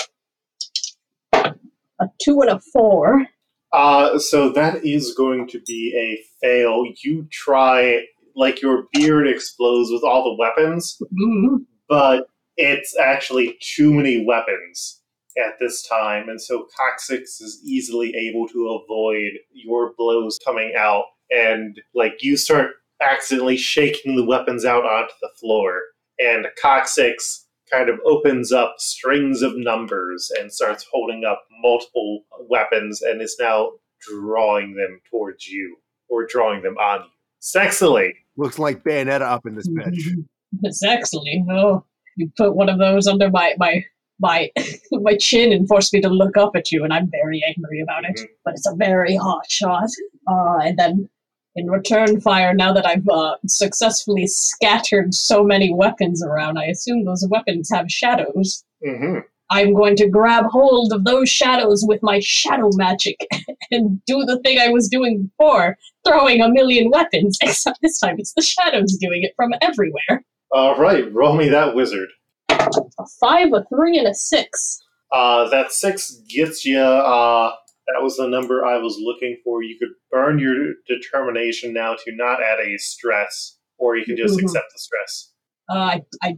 A 1.34 2.08
two 2.22 2.40
and 2.42 2.50
a 2.52 2.60
four. 2.72 3.26
Uh, 3.74 4.18
so 4.18 4.50
that 4.52 4.86
is 4.86 5.14
going 5.14 5.48
to 5.50 5.60
be 5.68 5.94
a 5.96 6.24
fail. 6.42 6.86
You 7.04 7.28
try, 7.32 8.04
like, 8.40 8.62
your 8.62 8.86
beard 8.94 9.28
explodes 9.28 9.92
with 9.92 10.04
all 10.04 10.24
the 10.24 10.36
weapons, 10.40 10.98
Mm. 11.22 11.66
but 11.88 12.28
it's 12.58 12.98
actually 12.98 13.58
too 13.62 13.94
many 13.94 14.26
weapons 14.26 15.02
at 15.38 15.60
this 15.60 15.88
time, 15.88 16.30
and 16.30 16.42
so 16.42 16.68
Coccyx 16.78 17.40
is 17.42 17.62
easily 17.64 18.16
able 18.16 18.48
to 18.50 18.70
avoid 18.84 19.32
your 19.52 19.94
blows 19.98 20.38
coming 20.44 20.74
out, 20.78 21.06
and 21.32 21.80
like 21.94 22.24
you 22.24 22.36
start 22.38 22.72
accidentally 23.02 23.56
shaking 23.58 24.16
the 24.16 24.26
weapons 24.26 24.66
out 24.66 24.86
onto 24.86 25.14
the 25.22 25.30
floor, 25.40 25.82
and 26.20 26.48
Coccyx 26.62 27.46
kind 27.72 27.88
of 27.90 28.00
opens 28.06 28.52
up 28.52 28.76
strings 28.80 29.42
of 29.42 29.56
numbers 29.56 30.32
and 30.40 30.52
starts 30.52 30.86
holding 30.92 31.24
up 31.24 31.44
multiple 31.62 32.26
weapons 32.50 33.02
and 33.02 33.22
is 33.22 33.38
now 33.40 33.72
drawing 34.02 34.74
them 34.76 35.00
towards 35.10 35.48
you 35.48 35.78
or 36.10 36.26
drawing 36.26 36.62
them 36.64 36.78
on 36.78 37.02
you. 37.02 37.10
Sexily, 37.42 38.14
Looks 38.40 38.58
like 38.58 38.84
Bayonetta 38.84 39.22
up 39.22 39.46
in 39.46 39.56
this 39.56 39.68
bitch. 39.68 40.16
It's 40.64 40.84
actually 40.84 41.46
oh, 41.52 41.84
you 42.16 42.32
put 42.36 42.56
one 42.56 42.70
of 42.70 42.80
those 42.80 43.06
under 43.08 43.30
my 43.30 43.54
my 43.60 43.86
my 44.20 44.50
my 44.92 45.16
chin 45.16 45.54
and 45.54 45.68
force 45.68 45.94
me 45.94 46.02
to 46.02 46.10
look 46.10 46.38
up 46.38 46.56
at 46.56 46.72
you, 46.72 46.84
and 46.84 46.92
I'm 46.92 47.08
very 47.12 47.44
angry 47.48 47.82
about 47.82 48.06
it. 48.06 48.18
Mhm. 48.20 48.26
But 48.44 48.56
it's 48.56 48.66
a 48.66 48.76
very 48.76 49.16
hot 49.16 49.46
shot. 49.48 49.90
Uh, 50.28 50.58
and 50.64 50.80
then 50.80 51.08
in 51.56 51.70
return 51.70 52.20
fire, 52.20 52.52
now 52.56 52.74
that 52.74 52.88
I've 52.88 53.08
uh, 53.10 53.36
successfully 53.46 54.26
scattered 54.26 55.14
so 55.14 55.44
many 55.44 55.72
weapons 55.72 56.24
around, 56.24 56.58
I 56.58 56.66
assume 56.66 57.06
those 57.06 57.28
weapons 57.30 57.70
have 57.70 57.92
shadows. 57.92 58.64
hmm 58.84 59.20
I'm 59.52 59.74
going 59.74 59.96
to 59.98 60.08
grab 60.08 60.46
hold 60.46 60.94
of 60.94 61.04
those 61.06 61.28
shadows 61.30 61.84
with 61.88 62.02
my 62.04 62.20
shadow 62.20 62.70
magic 62.76 63.20
and 63.72 64.04
do 64.06 64.24
the 64.26 64.40
thing 64.44 64.60
I 64.60 64.70
was 64.70 64.88
doing 64.88 65.24
before, 65.38 65.78
throwing 66.06 66.42
a 66.42 66.50
million 66.50 66.90
weapons, 66.92 67.38
except 67.44 67.80
this 67.82 68.00
time 68.00 68.16
it's 68.20 68.34
the 68.34 68.42
shadows 68.42 68.96
doing 68.98 69.24
it 69.24 69.34
from 69.36 69.52
everywhere. 69.62 70.24
all 70.52 70.78
right, 70.80 71.12
roll 71.14 71.36
me 71.36 71.50
that 71.50 71.74
wizard. 71.76 72.10
A 72.50 73.06
five, 73.20 73.50
a 73.54 73.64
three, 73.74 73.98
and 73.98 74.08
a 74.08 74.14
six. 74.14 74.82
Uh, 75.12 75.50
that 75.50 75.72
six 75.72 76.22
gets 76.30 76.64
you. 76.66 76.80
Uh, 76.80 77.52
that 77.88 78.04
was 78.04 78.18
the 78.18 78.28
number 78.28 78.64
I 78.66 78.78
was 78.78 78.98
looking 79.02 79.38
for. 79.44 79.64
You 79.64 79.78
could 79.80 79.90
burn 80.12 80.38
your 80.38 80.74
determination 80.88 81.74
now 81.74 81.96
to 81.96 82.12
not 82.16 82.44
add 82.44 82.60
a 82.60 82.78
stress, 82.78 83.58
or 83.80 83.96
you 83.98 84.06
can 84.06 84.16
just 84.18 84.38
Mhm. 84.38 84.44
accept 84.44 84.66
the 84.74 84.80
stress. 84.80 85.32
Uh, 85.72 85.74
I, 85.78 86.02
I 86.22 86.38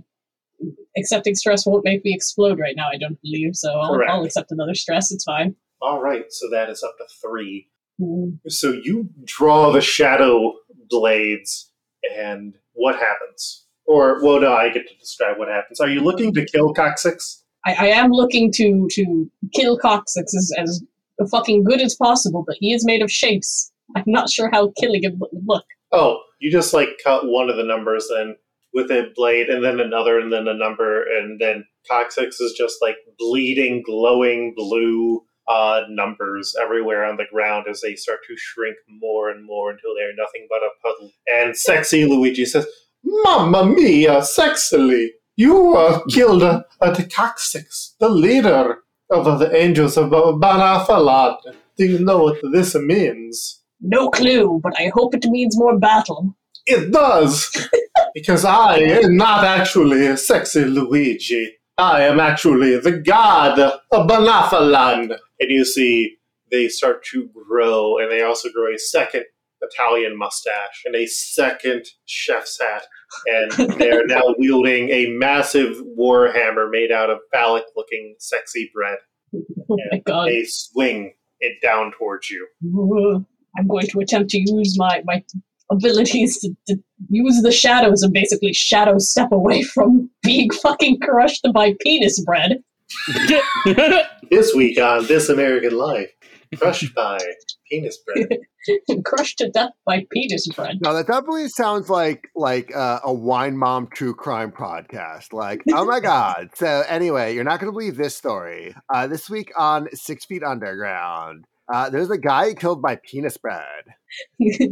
accepting 0.97 1.35
stress 1.35 1.65
won't 1.65 1.85
make 1.85 2.03
me 2.03 2.13
explode 2.13 2.59
right 2.59 2.75
now. 2.75 2.89
I 2.91 2.97
don't 2.97 3.21
believe 3.21 3.55
so. 3.55 3.71
I'll, 3.79 4.01
I'll 4.07 4.23
accept 4.23 4.51
another 4.51 4.75
stress. 4.75 5.11
It's 5.11 5.23
fine. 5.23 5.55
All 5.81 6.01
right, 6.01 6.25
so 6.29 6.49
that 6.49 6.69
is 6.69 6.83
up 6.83 6.95
to 6.97 7.05
three. 7.21 7.67
Mm. 7.99 8.39
So 8.47 8.71
you 8.71 9.09
draw 9.25 9.71
the 9.71 9.81
shadow 9.81 10.53
blades, 10.89 11.71
and 12.17 12.55
what 12.73 12.95
happens? 12.95 13.65
Or, 13.85 14.23
well, 14.23 14.39
no, 14.39 14.53
I 14.53 14.69
get 14.69 14.87
to 14.87 14.97
describe 14.97 15.37
what 15.37 15.47
happens. 15.47 15.79
Are 15.79 15.89
you 15.89 16.01
looking 16.01 16.33
to 16.35 16.45
kill 16.45 16.73
Coccyx? 16.73 17.43
I, 17.65 17.73
I 17.73 17.85
am 17.87 18.11
looking 18.11 18.51
to 18.53 18.87
to 18.91 19.31
kill 19.53 19.77
Coccyx 19.77 20.35
as, 20.35 20.51
as 20.57 20.83
fucking 21.29 21.63
good 21.63 21.81
as 21.81 21.95
possible, 21.95 22.43
but 22.45 22.55
he 22.59 22.73
is 22.73 22.85
made 22.85 23.01
of 23.01 23.11
shapes. 23.11 23.71
I'm 23.95 24.03
not 24.07 24.29
sure 24.29 24.49
how 24.51 24.71
killing 24.79 25.03
him 25.03 25.19
would 25.19 25.29
look. 25.45 25.65
Oh, 25.91 26.21
you 26.39 26.51
just 26.51 26.73
like 26.73 26.89
cut 27.03 27.27
one 27.27 27.49
of 27.49 27.57
the 27.57 27.63
numbers 27.63 28.09
then 28.09 28.35
with 28.73 28.89
a 28.91 29.11
blade, 29.15 29.49
and 29.49 29.63
then 29.63 29.79
another, 29.79 30.19
and 30.19 30.31
then 30.31 30.47
a 30.47 30.53
number, 30.53 31.03
and 31.03 31.39
then 31.39 31.65
Coccyx 31.87 32.39
is 32.39 32.53
just 32.53 32.77
like 32.81 32.95
bleeding, 33.17 33.83
glowing 33.85 34.53
blue 34.55 35.23
uh, 35.47 35.81
numbers 35.89 36.55
everywhere 36.61 37.03
on 37.05 37.17
the 37.17 37.25
ground 37.31 37.65
as 37.69 37.81
they 37.81 37.95
start 37.95 38.19
to 38.27 38.37
shrink 38.37 38.77
more 38.87 39.29
and 39.29 39.45
more 39.45 39.71
until 39.71 39.95
they're 39.95 40.15
nothing 40.15 40.47
but 40.49 40.61
a 40.63 40.69
puddle. 40.81 41.11
And 41.27 41.57
sexy 41.57 42.05
Luigi 42.05 42.45
says, 42.45 42.65
Mamma 43.03 43.65
mia, 43.65 44.21
sexily! 44.21 45.09
You 45.35 45.75
uh, 45.75 46.03
killed 46.09 46.43
uh, 46.43 46.63
the 46.79 47.09
Coccyx, 47.11 47.95
the 47.99 48.09
leader 48.09 48.83
of 49.09 49.39
the 49.39 49.55
Angels 49.55 49.97
of 49.97 50.11
Banafalad. 50.11 51.37
Do 51.77 51.85
you 51.85 51.99
know 51.99 52.23
what 52.23 52.39
this 52.51 52.75
means? 52.75 53.61
No 53.81 54.09
clue, 54.09 54.59
but 54.61 54.73
I 54.79 54.91
hope 54.93 55.15
it 55.15 55.25
means 55.25 55.57
more 55.57 55.77
battle. 55.79 56.35
It 56.65 56.91
does, 56.91 57.67
because 58.13 58.45
I 58.45 58.77
am 58.77 59.17
not 59.17 59.43
actually 59.43 60.07
a 60.07 60.17
sexy 60.17 60.65
Luigi. 60.65 61.57
I 61.77 62.03
am 62.03 62.19
actually 62.19 62.77
the 62.77 62.99
god 62.99 63.59
of 63.59 64.07
Banafaland. 64.07 65.17
And 65.39 65.49
you 65.49 65.65
see 65.65 66.17
they 66.51 66.67
start 66.67 67.03
to 67.05 67.29
grow, 67.29 67.97
and 67.97 68.11
they 68.11 68.21
also 68.21 68.49
grow 68.51 68.73
a 68.73 68.77
second 68.77 69.23
Italian 69.61 70.17
mustache 70.17 70.83
and 70.85 70.95
a 70.95 71.05
second 71.05 71.85
chef's 72.05 72.59
hat. 72.59 72.83
And 73.25 73.51
they're 73.77 74.05
now 74.05 74.21
wielding 74.37 74.89
a 74.89 75.07
massive 75.09 75.77
warhammer 75.97 76.69
made 76.69 76.91
out 76.91 77.09
of 77.09 77.19
phallic 77.33 77.63
looking 77.75 78.15
sexy 78.19 78.71
bread. 78.73 78.97
Oh 79.33 79.77
my 79.91 79.99
god. 80.05 80.27
They 80.27 80.43
swing 80.45 81.13
it 81.39 81.61
down 81.61 81.91
towards 81.97 82.29
you. 82.29 82.47
I'm 83.57 83.67
going 83.67 83.87
to 83.87 83.99
attempt 83.99 84.31
to 84.31 84.39
use 84.39 84.77
my 84.77 85.01
my 85.05 85.23
abilities 85.71 86.39
to, 86.39 86.55
to 86.67 86.75
use 87.09 87.41
the 87.41 87.51
shadows 87.51 88.03
and 88.03 88.13
basically 88.13 88.53
shadow 88.53 88.97
step 88.97 89.31
away 89.31 89.63
from 89.63 90.09
being 90.21 90.49
fucking 90.61 90.99
crushed 90.99 91.47
by 91.53 91.73
penis 91.81 92.23
bread. 92.23 92.63
This 94.29 94.55
week 94.55 94.79
on 94.79 95.07
This 95.07 95.27
American 95.27 95.77
Life, 95.77 96.09
crushed 96.57 96.95
by 96.95 97.17
penis 97.69 97.97
bread. 98.05 98.27
crushed 99.05 99.39
to 99.39 99.49
death 99.49 99.71
by 99.85 100.05
penis 100.11 100.47
bread. 100.47 100.77
Now 100.81 100.93
that 100.93 101.07
definitely 101.07 101.49
sounds 101.49 101.89
like 101.89 102.29
like 102.35 102.73
uh, 102.73 102.99
a 103.03 103.13
wine 103.13 103.57
mom 103.57 103.87
true 103.93 104.13
crime 104.13 104.51
podcast. 104.51 105.33
Like, 105.33 105.63
oh 105.73 105.83
my 105.83 105.99
god! 105.99 106.51
So 106.55 106.83
anyway, 106.87 107.35
you're 107.35 107.43
not 107.43 107.59
going 107.59 107.71
to 107.71 107.73
believe 107.73 107.97
this 107.97 108.15
story. 108.15 108.73
Uh, 108.93 109.07
this 109.07 109.29
week 109.29 109.51
on 109.57 109.89
Six 109.93 110.25
Feet 110.25 110.43
Underground, 110.43 111.45
uh, 111.73 111.89
there's 111.89 112.09
a 112.11 112.17
guy 112.17 112.53
killed 112.53 112.81
by 112.81 112.95
penis 112.97 113.37
bread. 113.37 113.83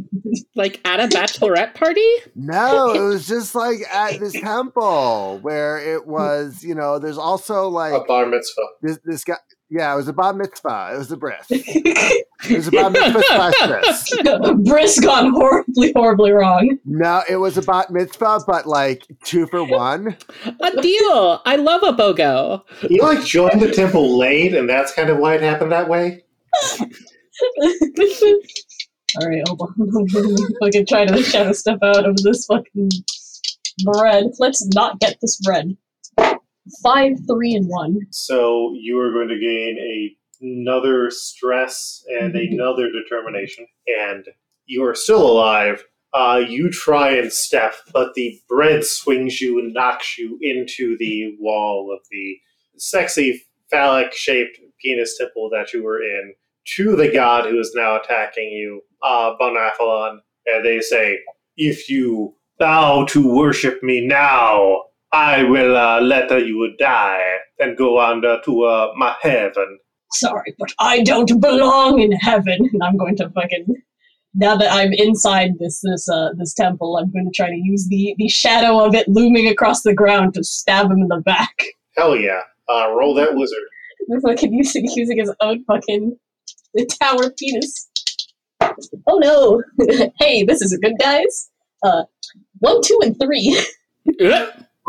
like 0.56 0.82
at 0.86 1.00
a 1.00 1.08
bachelorette 1.08 1.74
party? 1.74 2.06
No, 2.36 2.94
it 2.94 3.02
was 3.02 3.28
just 3.28 3.56
like 3.56 3.80
at 3.92 4.20
this 4.20 4.34
temple 4.34 5.40
where 5.42 5.78
it 5.78 6.06
was. 6.06 6.64
You 6.64 6.76
know, 6.76 7.00
there's 7.00 7.18
also 7.18 7.66
A 7.66 7.70
like 7.70 8.08
bar 8.08 8.26
mitzvah. 8.26 8.62
this 8.82 9.00
this 9.06 9.24
guy. 9.24 9.36
Yeah, 9.72 9.94
it 9.94 9.98
was 9.98 10.08
a 10.08 10.14
bar 10.14 10.34
mitzvah. 10.34 10.92
It 10.94 10.98
was 10.98 11.12
a 11.12 11.18
bris. 11.18 11.46
It 12.50 12.56
was 12.56 12.68
a 12.70 12.72
bar 12.72 12.90
mitzvah 12.90 13.22
slash 13.28 13.68
bris. 13.68 14.18
Brisk 14.70 15.04
gone 15.04 15.32
horribly, 15.32 15.92
horribly 15.94 16.32
wrong. 16.32 16.78
No, 16.86 17.22
it 17.30 17.36
was 17.36 17.58
a 17.58 17.62
bat 17.62 17.92
mitzvah, 17.92 18.40
but 18.48 18.66
like 18.66 19.06
two 19.26 19.46
for 19.48 19.64
one. 19.64 20.16
A 20.46 20.82
deal. 20.82 21.42
I 21.46 21.58
love 21.58 21.84
a 21.84 21.92
BOGO. 21.92 22.64
You 22.90 23.02
like 23.02 23.26
joined 23.26 23.62
the 23.62 23.72
temple 23.72 24.18
late, 24.18 24.56
and 24.56 24.70
that's 24.70 24.94
kind 24.94 25.10
of 25.10 25.18
why 25.18 25.36
it 25.36 25.42
happened 25.42 25.72
that 25.74 25.90
way? 25.90 26.24
Alright, 29.18 29.48
hold 29.48 29.62
on. 29.62 30.08
fucking 30.62 30.86
try 30.86 31.06
to 31.06 31.24
shadow 31.24 31.54
step 31.54 31.80
out 31.82 32.06
of 32.08 32.16
this 32.18 32.46
fucking 32.46 32.90
bread. 33.84 34.32
Let's 34.40 34.66
not 34.68 35.00
get 35.00 35.18
this 35.22 35.38
bread. 35.38 35.76
Five, 36.84 37.18
three, 37.28 37.56
and 37.56 37.68
one. 37.68 38.00
So 38.12 38.76
you 38.80 39.00
are 39.00 39.12
going 39.12 39.30
to 39.30 39.40
gain 39.40 39.78
a, 39.80 40.16
another 40.46 41.10
stress 41.10 42.04
and 42.20 42.36
another 42.36 42.92
determination, 42.92 43.66
and 43.88 44.26
you 44.66 44.86
are 44.86 44.94
still 44.96 45.26
alive. 45.26 45.84
Uh, 46.14 46.42
you 46.48 46.70
try 46.70 47.12
and 47.12 47.32
step, 47.32 47.74
but 47.94 48.14
the 48.16 48.40
bread 48.48 48.84
swings 48.86 49.42
you 49.42 49.60
and 49.60 49.74
knocks 49.74 50.18
you 50.18 50.38
into 50.42 50.98
the 50.98 51.36
wall 51.40 51.92
of 51.92 52.00
the 52.12 52.38
sexy 52.78 53.44
phallic 53.70 54.14
shaped 54.14 54.60
penis 54.82 55.18
temple 55.18 55.50
that 55.52 55.74
you 55.74 55.84
were 55.84 56.02
in 56.02 56.34
to 56.76 56.96
the 56.96 57.12
god 57.12 57.46
who 57.46 57.60
is 57.60 57.74
now 57.76 58.00
attacking 58.00 58.50
you, 58.50 58.82
uh, 59.04 59.34
Bonaphalon. 59.40 60.20
And 60.46 60.66
they 60.66 60.80
say, 60.82 61.20
If 61.58 61.90
you 61.90 62.36
bow 62.58 63.06
to 63.06 63.36
worship 63.36 63.82
me 63.84 64.06
now, 64.06 64.84
I 65.12 65.44
will 65.44 65.76
uh, 65.76 66.02
let 66.02 66.30
you 66.30 66.76
die 66.78 67.38
and 67.60 67.78
go 67.78 67.98
on 67.98 68.22
to 68.22 68.64
uh, 68.64 68.94
my 68.96 69.16
heaven. 69.22 69.80
Sorry, 70.12 70.56
but 70.58 70.74
I 70.80 71.04
don't 71.04 71.40
belong 71.40 72.00
in 72.00 72.12
heaven. 72.14 72.70
And 72.72 72.84
I'm 72.84 72.98
going 72.98 73.16
to 73.18 73.30
fucking 73.30 73.66
now 74.36 74.56
that 74.56 74.72
I'm 74.72 74.94
inside 74.94 75.58
this 75.60 75.82
this 75.82 76.08
uh 76.08 76.30
this 76.38 76.54
temple, 76.54 76.98
I'm 76.98 77.12
going 77.12 77.26
to 77.26 77.32
try 77.32 77.50
to 77.50 77.56
use 77.56 77.88
the 77.88 78.16
the 78.18 78.28
shadow 78.28 78.84
of 78.84 78.94
it 78.94 79.08
looming 79.08 79.48
across 79.48 79.82
the 79.82 79.94
ground 79.94 80.36
to 80.36 80.44
stab 80.44 80.86
him 80.92 81.00
in 81.00 81.08
the 81.08 81.22
back. 81.22 81.64
Hell 81.98 82.16
yeah. 82.16 82.42
Uh, 82.70 82.92
roll 82.92 83.14
that 83.16 83.34
wizard. 83.34 83.60
Fucking 84.24 84.54
using 84.54 84.86
using 84.96 85.20
his 85.20 85.34
own 85.42 85.64
fucking 85.66 86.18
tower 87.02 87.32
penis. 87.38 87.90
Oh 89.08 89.18
no! 89.18 89.62
hey, 90.20 90.44
this 90.44 90.62
is 90.62 90.78
good, 90.82 90.94
guys. 91.00 91.50
Uh, 91.84 92.04
one, 92.60 92.82
two, 92.82 93.00
and 93.04 93.20
three. 93.20 93.60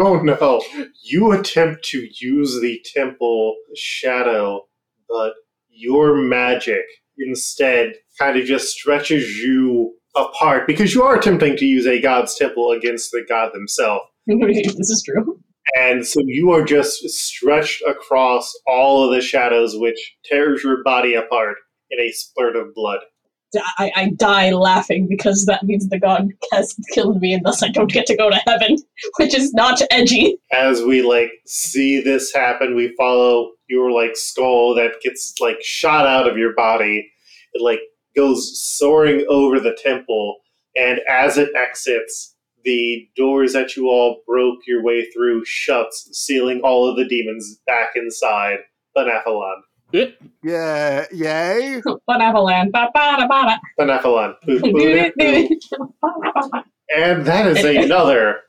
Oh 0.02 0.18
no. 0.22 0.62
You 1.02 1.32
attempt 1.32 1.84
to 1.86 2.08
use 2.18 2.58
the 2.60 2.82
temple 2.94 3.54
shadow, 3.76 4.66
but 5.08 5.34
your 5.68 6.16
magic 6.16 6.84
instead 7.18 7.94
kind 8.18 8.38
of 8.38 8.46
just 8.46 8.68
stretches 8.68 9.38
you 9.38 9.94
apart 10.16 10.66
because 10.66 10.94
you 10.94 11.02
are 11.02 11.16
attempting 11.16 11.56
to 11.56 11.66
use 11.66 11.86
a 11.86 12.00
god's 12.00 12.34
temple 12.34 12.70
against 12.70 13.10
the 13.12 13.24
god 13.28 13.52
themselves. 13.52 14.04
this 14.26 14.90
is 14.90 15.02
true. 15.02 15.39
And 15.76 16.06
so 16.06 16.20
you 16.24 16.50
are 16.50 16.64
just 16.64 17.08
stretched 17.10 17.82
across 17.86 18.52
all 18.66 19.04
of 19.04 19.14
the 19.14 19.20
shadows, 19.20 19.76
which 19.76 20.16
tears 20.24 20.64
your 20.64 20.82
body 20.82 21.14
apart 21.14 21.56
in 21.90 22.00
a 22.00 22.12
splurt 22.12 22.60
of 22.60 22.74
blood. 22.74 23.00
I, 23.78 23.90
I 23.96 24.10
die 24.10 24.50
laughing 24.50 25.08
because 25.08 25.44
that 25.46 25.64
means 25.64 25.88
the 25.88 25.98
god 25.98 26.28
has 26.52 26.74
killed 26.92 27.20
me 27.20 27.34
and 27.34 27.44
thus 27.44 27.62
I 27.62 27.68
don't 27.68 27.90
get 27.90 28.06
to 28.06 28.16
go 28.16 28.30
to 28.30 28.40
heaven, 28.46 28.76
which 29.18 29.34
is 29.34 29.52
not 29.52 29.82
edgy. 29.90 30.36
As 30.52 30.82
we 30.82 31.02
like 31.02 31.32
see 31.46 32.00
this 32.00 32.32
happen, 32.32 32.76
we 32.76 32.94
follow 32.96 33.50
your 33.68 33.90
like 33.90 34.16
skull 34.16 34.74
that 34.76 35.00
gets 35.02 35.34
like 35.40 35.60
shot 35.62 36.06
out 36.06 36.28
of 36.28 36.38
your 36.38 36.54
body. 36.54 37.10
It 37.52 37.62
like 37.62 37.80
goes 38.14 38.62
soaring 38.62 39.24
over 39.28 39.58
the 39.58 39.76
temple, 39.82 40.36
and 40.76 41.00
as 41.08 41.36
it 41.36 41.50
exits, 41.56 42.36
the 42.64 43.08
doors 43.16 43.52
that 43.52 43.76
you 43.76 43.88
all 43.88 44.20
broke 44.26 44.58
your 44.66 44.82
way 44.82 45.06
through 45.10 45.44
shuts, 45.44 46.08
sealing 46.12 46.60
all 46.62 46.88
of 46.88 46.96
the 46.96 47.06
demons 47.06 47.60
back 47.66 47.90
inside 47.96 48.58
Benephalon. 48.96 49.56
Yeah, 50.42 51.06
yay. 51.12 51.82
Benevolent. 52.06 52.72
Ba, 52.72 52.88
ba, 52.94 53.16
da, 53.18 53.26
ba, 53.26 53.56
da. 53.78 53.84
Benephalon. 53.84 54.34
Boo, 54.46 54.60
boo, 54.60 54.72
Do, 54.72 55.12
boo. 55.16 55.48
do, 55.48 55.48
do. 55.70 56.62
And 56.96 57.24
that 57.26 57.46
is 57.46 57.64
another 57.64 58.40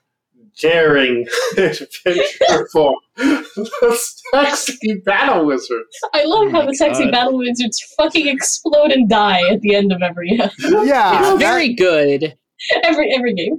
daring 0.59 1.25
adventure 1.57 2.67
for 2.71 2.95
the 3.15 3.99
sexy 4.33 4.95
battle 5.05 5.45
wizards. 5.45 5.97
I 6.13 6.25
love 6.25 6.47
Oh 6.47 6.51
how 6.51 6.65
the 6.65 6.75
sexy 6.75 7.05
God. 7.05 7.11
battle 7.11 7.37
wizards 7.37 7.81
fucking 7.97 8.27
explode 8.27 8.91
and 8.91 9.09
die 9.09 9.41
at 9.51 9.61
the 9.61 9.75
end 9.75 9.91
of 9.91 10.01
every 10.03 10.29
Yeah, 10.31 10.49
It's 10.59 11.39
very 11.39 11.73
good. 11.73 12.35
every 12.83 13.11
every 13.15 13.33
game. 13.33 13.57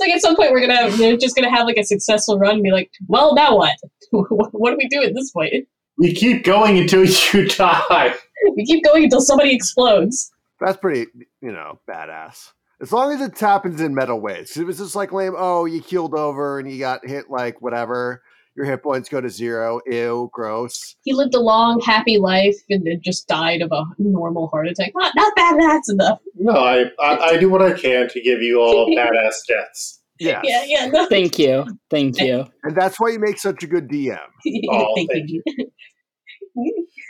It's 0.00 0.08
like 0.08 0.14
at 0.16 0.22
some 0.22 0.34
point 0.36 0.50
we're 0.52 0.60
gonna 0.60 0.76
have 0.76 0.96
they're 0.98 1.16
just 1.16 1.36
gonna 1.36 1.50
have 1.54 1.66
like 1.66 1.76
a 1.76 1.84
successful 1.84 2.38
run 2.38 2.54
and 2.54 2.62
be 2.62 2.70
like, 2.70 2.90
well 3.08 3.34
now 3.34 3.56
what? 3.56 3.76
what 4.10 4.70
do 4.70 4.76
we 4.76 4.88
do 4.88 5.02
at 5.02 5.14
this 5.14 5.30
point? 5.30 5.52
We 5.98 6.14
keep 6.14 6.44
going 6.44 6.78
until 6.78 7.04
you 7.04 7.48
die. 7.56 8.14
We 8.56 8.64
keep 8.64 8.82
going 8.84 9.04
until 9.04 9.20
somebody 9.20 9.54
explodes. 9.54 10.30
that's 10.58 10.78
pretty, 10.78 11.10
you 11.42 11.52
know, 11.52 11.78
badass. 11.88 12.52
As 12.80 12.92
long 12.92 13.12
as 13.12 13.20
it 13.20 13.38
happens 13.38 13.82
in 13.82 13.94
metal 13.94 14.18
ways. 14.20 14.52
'Cause 14.54 14.62
If 14.62 14.68
it's 14.70 14.78
just 14.78 14.96
like 14.96 15.12
lame, 15.12 15.34
oh, 15.36 15.66
you 15.66 15.82
keeled 15.82 16.14
over 16.14 16.58
and 16.58 16.70
you 16.72 16.78
got 16.78 17.06
hit 17.06 17.28
like 17.28 17.60
whatever, 17.60 18.22
your 18.56 18.66
hit 18.66 18.82
points 18.82 19.08
go 19.08 19.20
to 19.20 19.28
zero. 19.28 19.80
Ew, 19.86 20.30
gross. 20.32 20.96
He 21.02 21.12
lived 21.12 21.34
a 21.34 21.40
long, 21.40 21.80
happy 21.80 22.18
life 22.18 22.56
and 22.68 22.86
then 22.86 23.00
just 23.02 23.28
died 23.28 23.62
of 23.62 23.72
a 23.72 23.84
normal 23.98 24.48
heart 24.48 24.68
attack. 24.68 24.92
Not 24.94 25.12
not 25.16 25.34
bad, 25.36 25.56
that's 25.60 25.90
enough. 25.90 26.18
No, 26.36 26.52
I, 26.52 26.84
I, 27.00 27.16
I 27.30 27.36
do 27.36 27.48
what 27.48 27.62
I 27.62 27.72
can 27.72 28.08
to 28.08 28.20
give 28.20 28.42
you 28.42 28.60
all 28.60 28.86
badass 28.96 29.34
deaths. 29.48 30.00
Yes. 30.18 30.42
Yeah, 30.44 30.64
yeah, 30.66 30.86
no. 30.86 31.06
Thank 31.06 31.38
you. 31.38 31.64
Thank 31.88 32.20
you. 32.20 32.44
And 32.62 32.76
that's 32.76 33.00
why 33.00 33.08
you 33.08 33.18
make 33.18 33.38
such 33.38 33.62
a 33.62 33.66
good 33.66 33.88
DM. 33.88 34.18
Oh, 34.70 34.94
Thank 34.94 35.10
thank 35.10 35.30
you. 35.30 35.42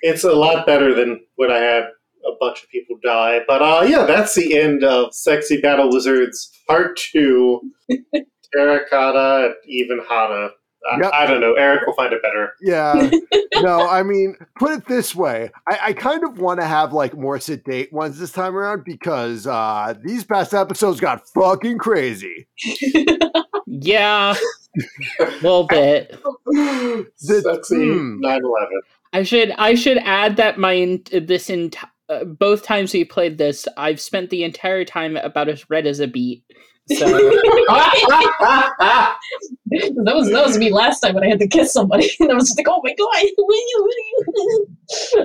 It's 0.02 0.24
a 0.24 0.32
lot 0.32 0.66
better 0.66 0.94
than 0.94 1.20
when 1.36 1.50
I 1.50 1.58
had 1.58 1.84
a 2.24 2.32
bunch 2.38 2.62
of 2.62 2.68
people 2.68 2.96
die. 3.02 3.40
But 3.48 3.62
uh, 3.62 3.84
yeah, 3.88 4.04
that's 4.04 4.34
the 4.34 4.58
end 4.58 4.84
of 4.84 5.12
Sexy 5.12 5.60
Battle 5.60 5.90
Wizards 5.90 6.50
Part 6.68 6.96
2 7.12 7.60
Terracotta 8.52 9.46
and 9.46 9.54
even 9.66 10.00
Hana. 10.08 10.50
I, 10.90 10.98
Yep. 11.00 11.10
I 11.12 11.26
don't 11.26 11.40
know. 11.40 11.54
Eric 11.54 11.86
will 11.86 11.94
find 11.94 12.12
it 12.12 12.22
better. 12.22 12.54
Yeah. 12.60 13.10
no, 13.62 13.88
I 13.88 14.02
mean, 14.02 14.36
put 14.58 14.72
it 14.72 14.86
this 14.86 15.14
way. 15.14 15.50
I, 15.68 15.78
I 15.82 15.92
kind 15.92 16.24
of 16.24 16.38
want 16.38 16.60
to 16.60 16.66
have 16.66 16.92
like 16.92 17.16
more 17.16 17.38
sedate 17.38 17.92
ones 17.92 18.18
this 18.18 18.32
time 18.32 18.56
around 18.56 18.84
because 18.84 19.46
uh 19.46 19.94
these 20.02 20.24
past 20.24 20.54
episodes 20.54 21.00
got 21.00 21.28
fucking 21.28 21.78
crazy. 21.78 22.48
Yeah, 23.82 24.34
a 25.20 25.24
little 25.42 25.64
bit. 25.64 26.20
Sexy 27.16 27.76
hmm. 27.76 28.20
9 28.20 28.40
11. 28.44 28.80
I 29.12 29.22
should 29.22 29.52
I 29.52 29.74
should 29.74 29.98
add 29.98 30.36
that 30.36 30.58
my 30.58 31.00
this 31.12 31.48
entire 31.48 31.90
uh, 32.08 32.24
both 32.24 32.64
times 32.64 32.92
we 32.92 33.04
played 33.04 33.38
this, 33.38 33.68
I've 33.76 34.00
spent 34.00 34.30
the 34.30 34.42
entire 34.42 34.84
time 34.84 35.16
about 35.16 35.48
as 35.48 35.70
red 35.70 35.86
as 35.86 36.00
a 36.00 36.08
beet. 36.08 36.42
So 36.96 37.06
that 39.70 40.14
was 40.14 40.30
that 40.30 40.44
was 40.44 40.58
me 40.58 40.70
last 40.72 41.00
time 41.00 41.14
when 41.14 41.22
I 41.24 41.28
had 41.28 41.38
to 41.38 41.46
kiss 41.46 41.72
somebody. 41.72 42.10
And 42.20 42.30
I 42.32 42.34
was 42.34 42.48
just 42.48 42.58
like, 42.58 42.66
oh 42.68 42.80
my 42.82 42.90
god, 42.90 43.06
what 43.36 43.54
are 43.54 43.56
you, 43.56 43.78
what 43.80 43.94
are 43.94 44.42
you? 44.42 44.66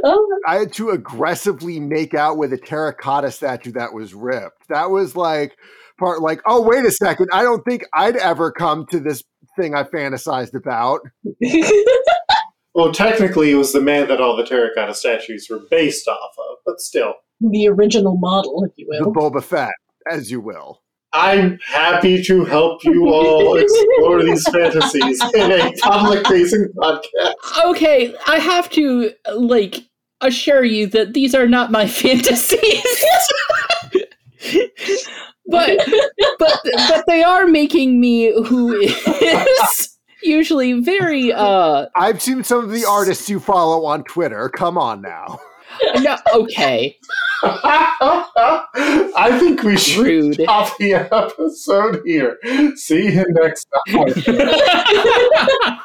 oh, 0.04 0.40
I 0.48 0.60
had 0.60 0.74
to 0.74 0.92
aggressively 0.92 1.80
make 1.80 2.14
out 2.14 2.38
with 2.38 2.54
a 2.54 2.58
terracotta 2.58 3.32
statue 3.32 3.72
that 3.74 3.94
was 3.94 4.14
ripped. 4.14 4.68
That 4.70 4.92
was 4.92 5.16
like 5.16 5.58
part 6.00 6.22
like, 6.22 6.42
oh 6.46 6.62
wait 6.62 6.86
a 6.86 6.92
second, 6.92 7.30
I 7.34 7.44
don't 7.44 7.64
think 7.66 7.84
I'd 7.94 8.18
ever 8.18 8.52
come 8.52 8.86
to 8.88 9.00
this 9.00 9.24
thing 9.56 9.74
I 9.74 9.84
fantasized 9.84 10.54
about. 10.54 11.02
well, 12.76 12.92
technically, 12.92 13.52
it 13.52 13.56
was 13.56 13.74
the 13.74 13.82
man 13.82 14.08
that 14.10 14.22
all 14.22 14.36
the 14.36 14.46
terracotta 14.46 14.94
statues 14.94 15.48
were 15.50 15.62
based 15.72 16.08
off 16.08 16.32
of, 16.38 16.58
but 16.66 16.80
still. 16.80 17.16
the 17.42 17.68
original 17.68 18.18
model, 18.18 18.64
if 18.66 18.72
you 18.76 18.86
will, 18.88 19.04
The 19.04 19.10
will. 19.10 19.32
Boba 19.32 19.44
Fett, 19.44 19.74
as 20.12 20.30
you 20.30 20.42
will. 20.42 20.82
I'm 21.16 21.58
happy 21.66 22.22
to 22.24 22.44
help 22.44 22.84
you 22.84 23.08
all 23.08 23.56
explore 23.58 24.22
these 24.24 24.44
fantasies 24.50 25.22
in 25.34 25.52
a 25.52 25.72
public 25.82 26.28
facing 26.28 26.68
podcast. 26.76 27.34
Okay, 27.66 28.14
I 28.28 28.38
have 28.40 28.70
to 28.72 29.12
like 29.34 29.78
assure 30.22 30.64
you 30.66 30.88
that 30.88 31.14
these 31.14 31.34
are 31.34 31.48
not 31.48 31.72
my 31.72 31.88
fantasies. 32.02 32.84
but 35.48 35.80
but 36.40 36.60
but 36.90 37.04
they 37.08 37.24
are 37.24 37.48
making 37.48 38.00
me 38.00 38.34
who 38.46 38.74
is 38.74 39.98
usually 40.22 40.74
very 40.82 41.32
uh 41.32 41.86
I've 41.96 42.22
seen 42.22 42.44
some 42.44 42.64
of 42.64 42.72
the 42.72 42.86
artists 42.86 43.30
you 43.30 43.40
follow 43.40 43.86
on 43.86 44.04
Twitter. 44.04 44.50
Come 44.50 44.78
on 44.78 45.02
now. 45.02 45.40
No, 46.02 46.18
okay 46.34 46.98
I 47.44 49.38
think 49.40 49.64
we 49.64 49.78
should 49.78 50.06
rude 50.06 50.34
stop 50.36 50.78
the 50.78 50.94
episode 50.96 52.02
here. 52.06 52.40
See 52.76 53.14
you 53.14 53.26
next 53.30 53.68
time. 53.88 54.14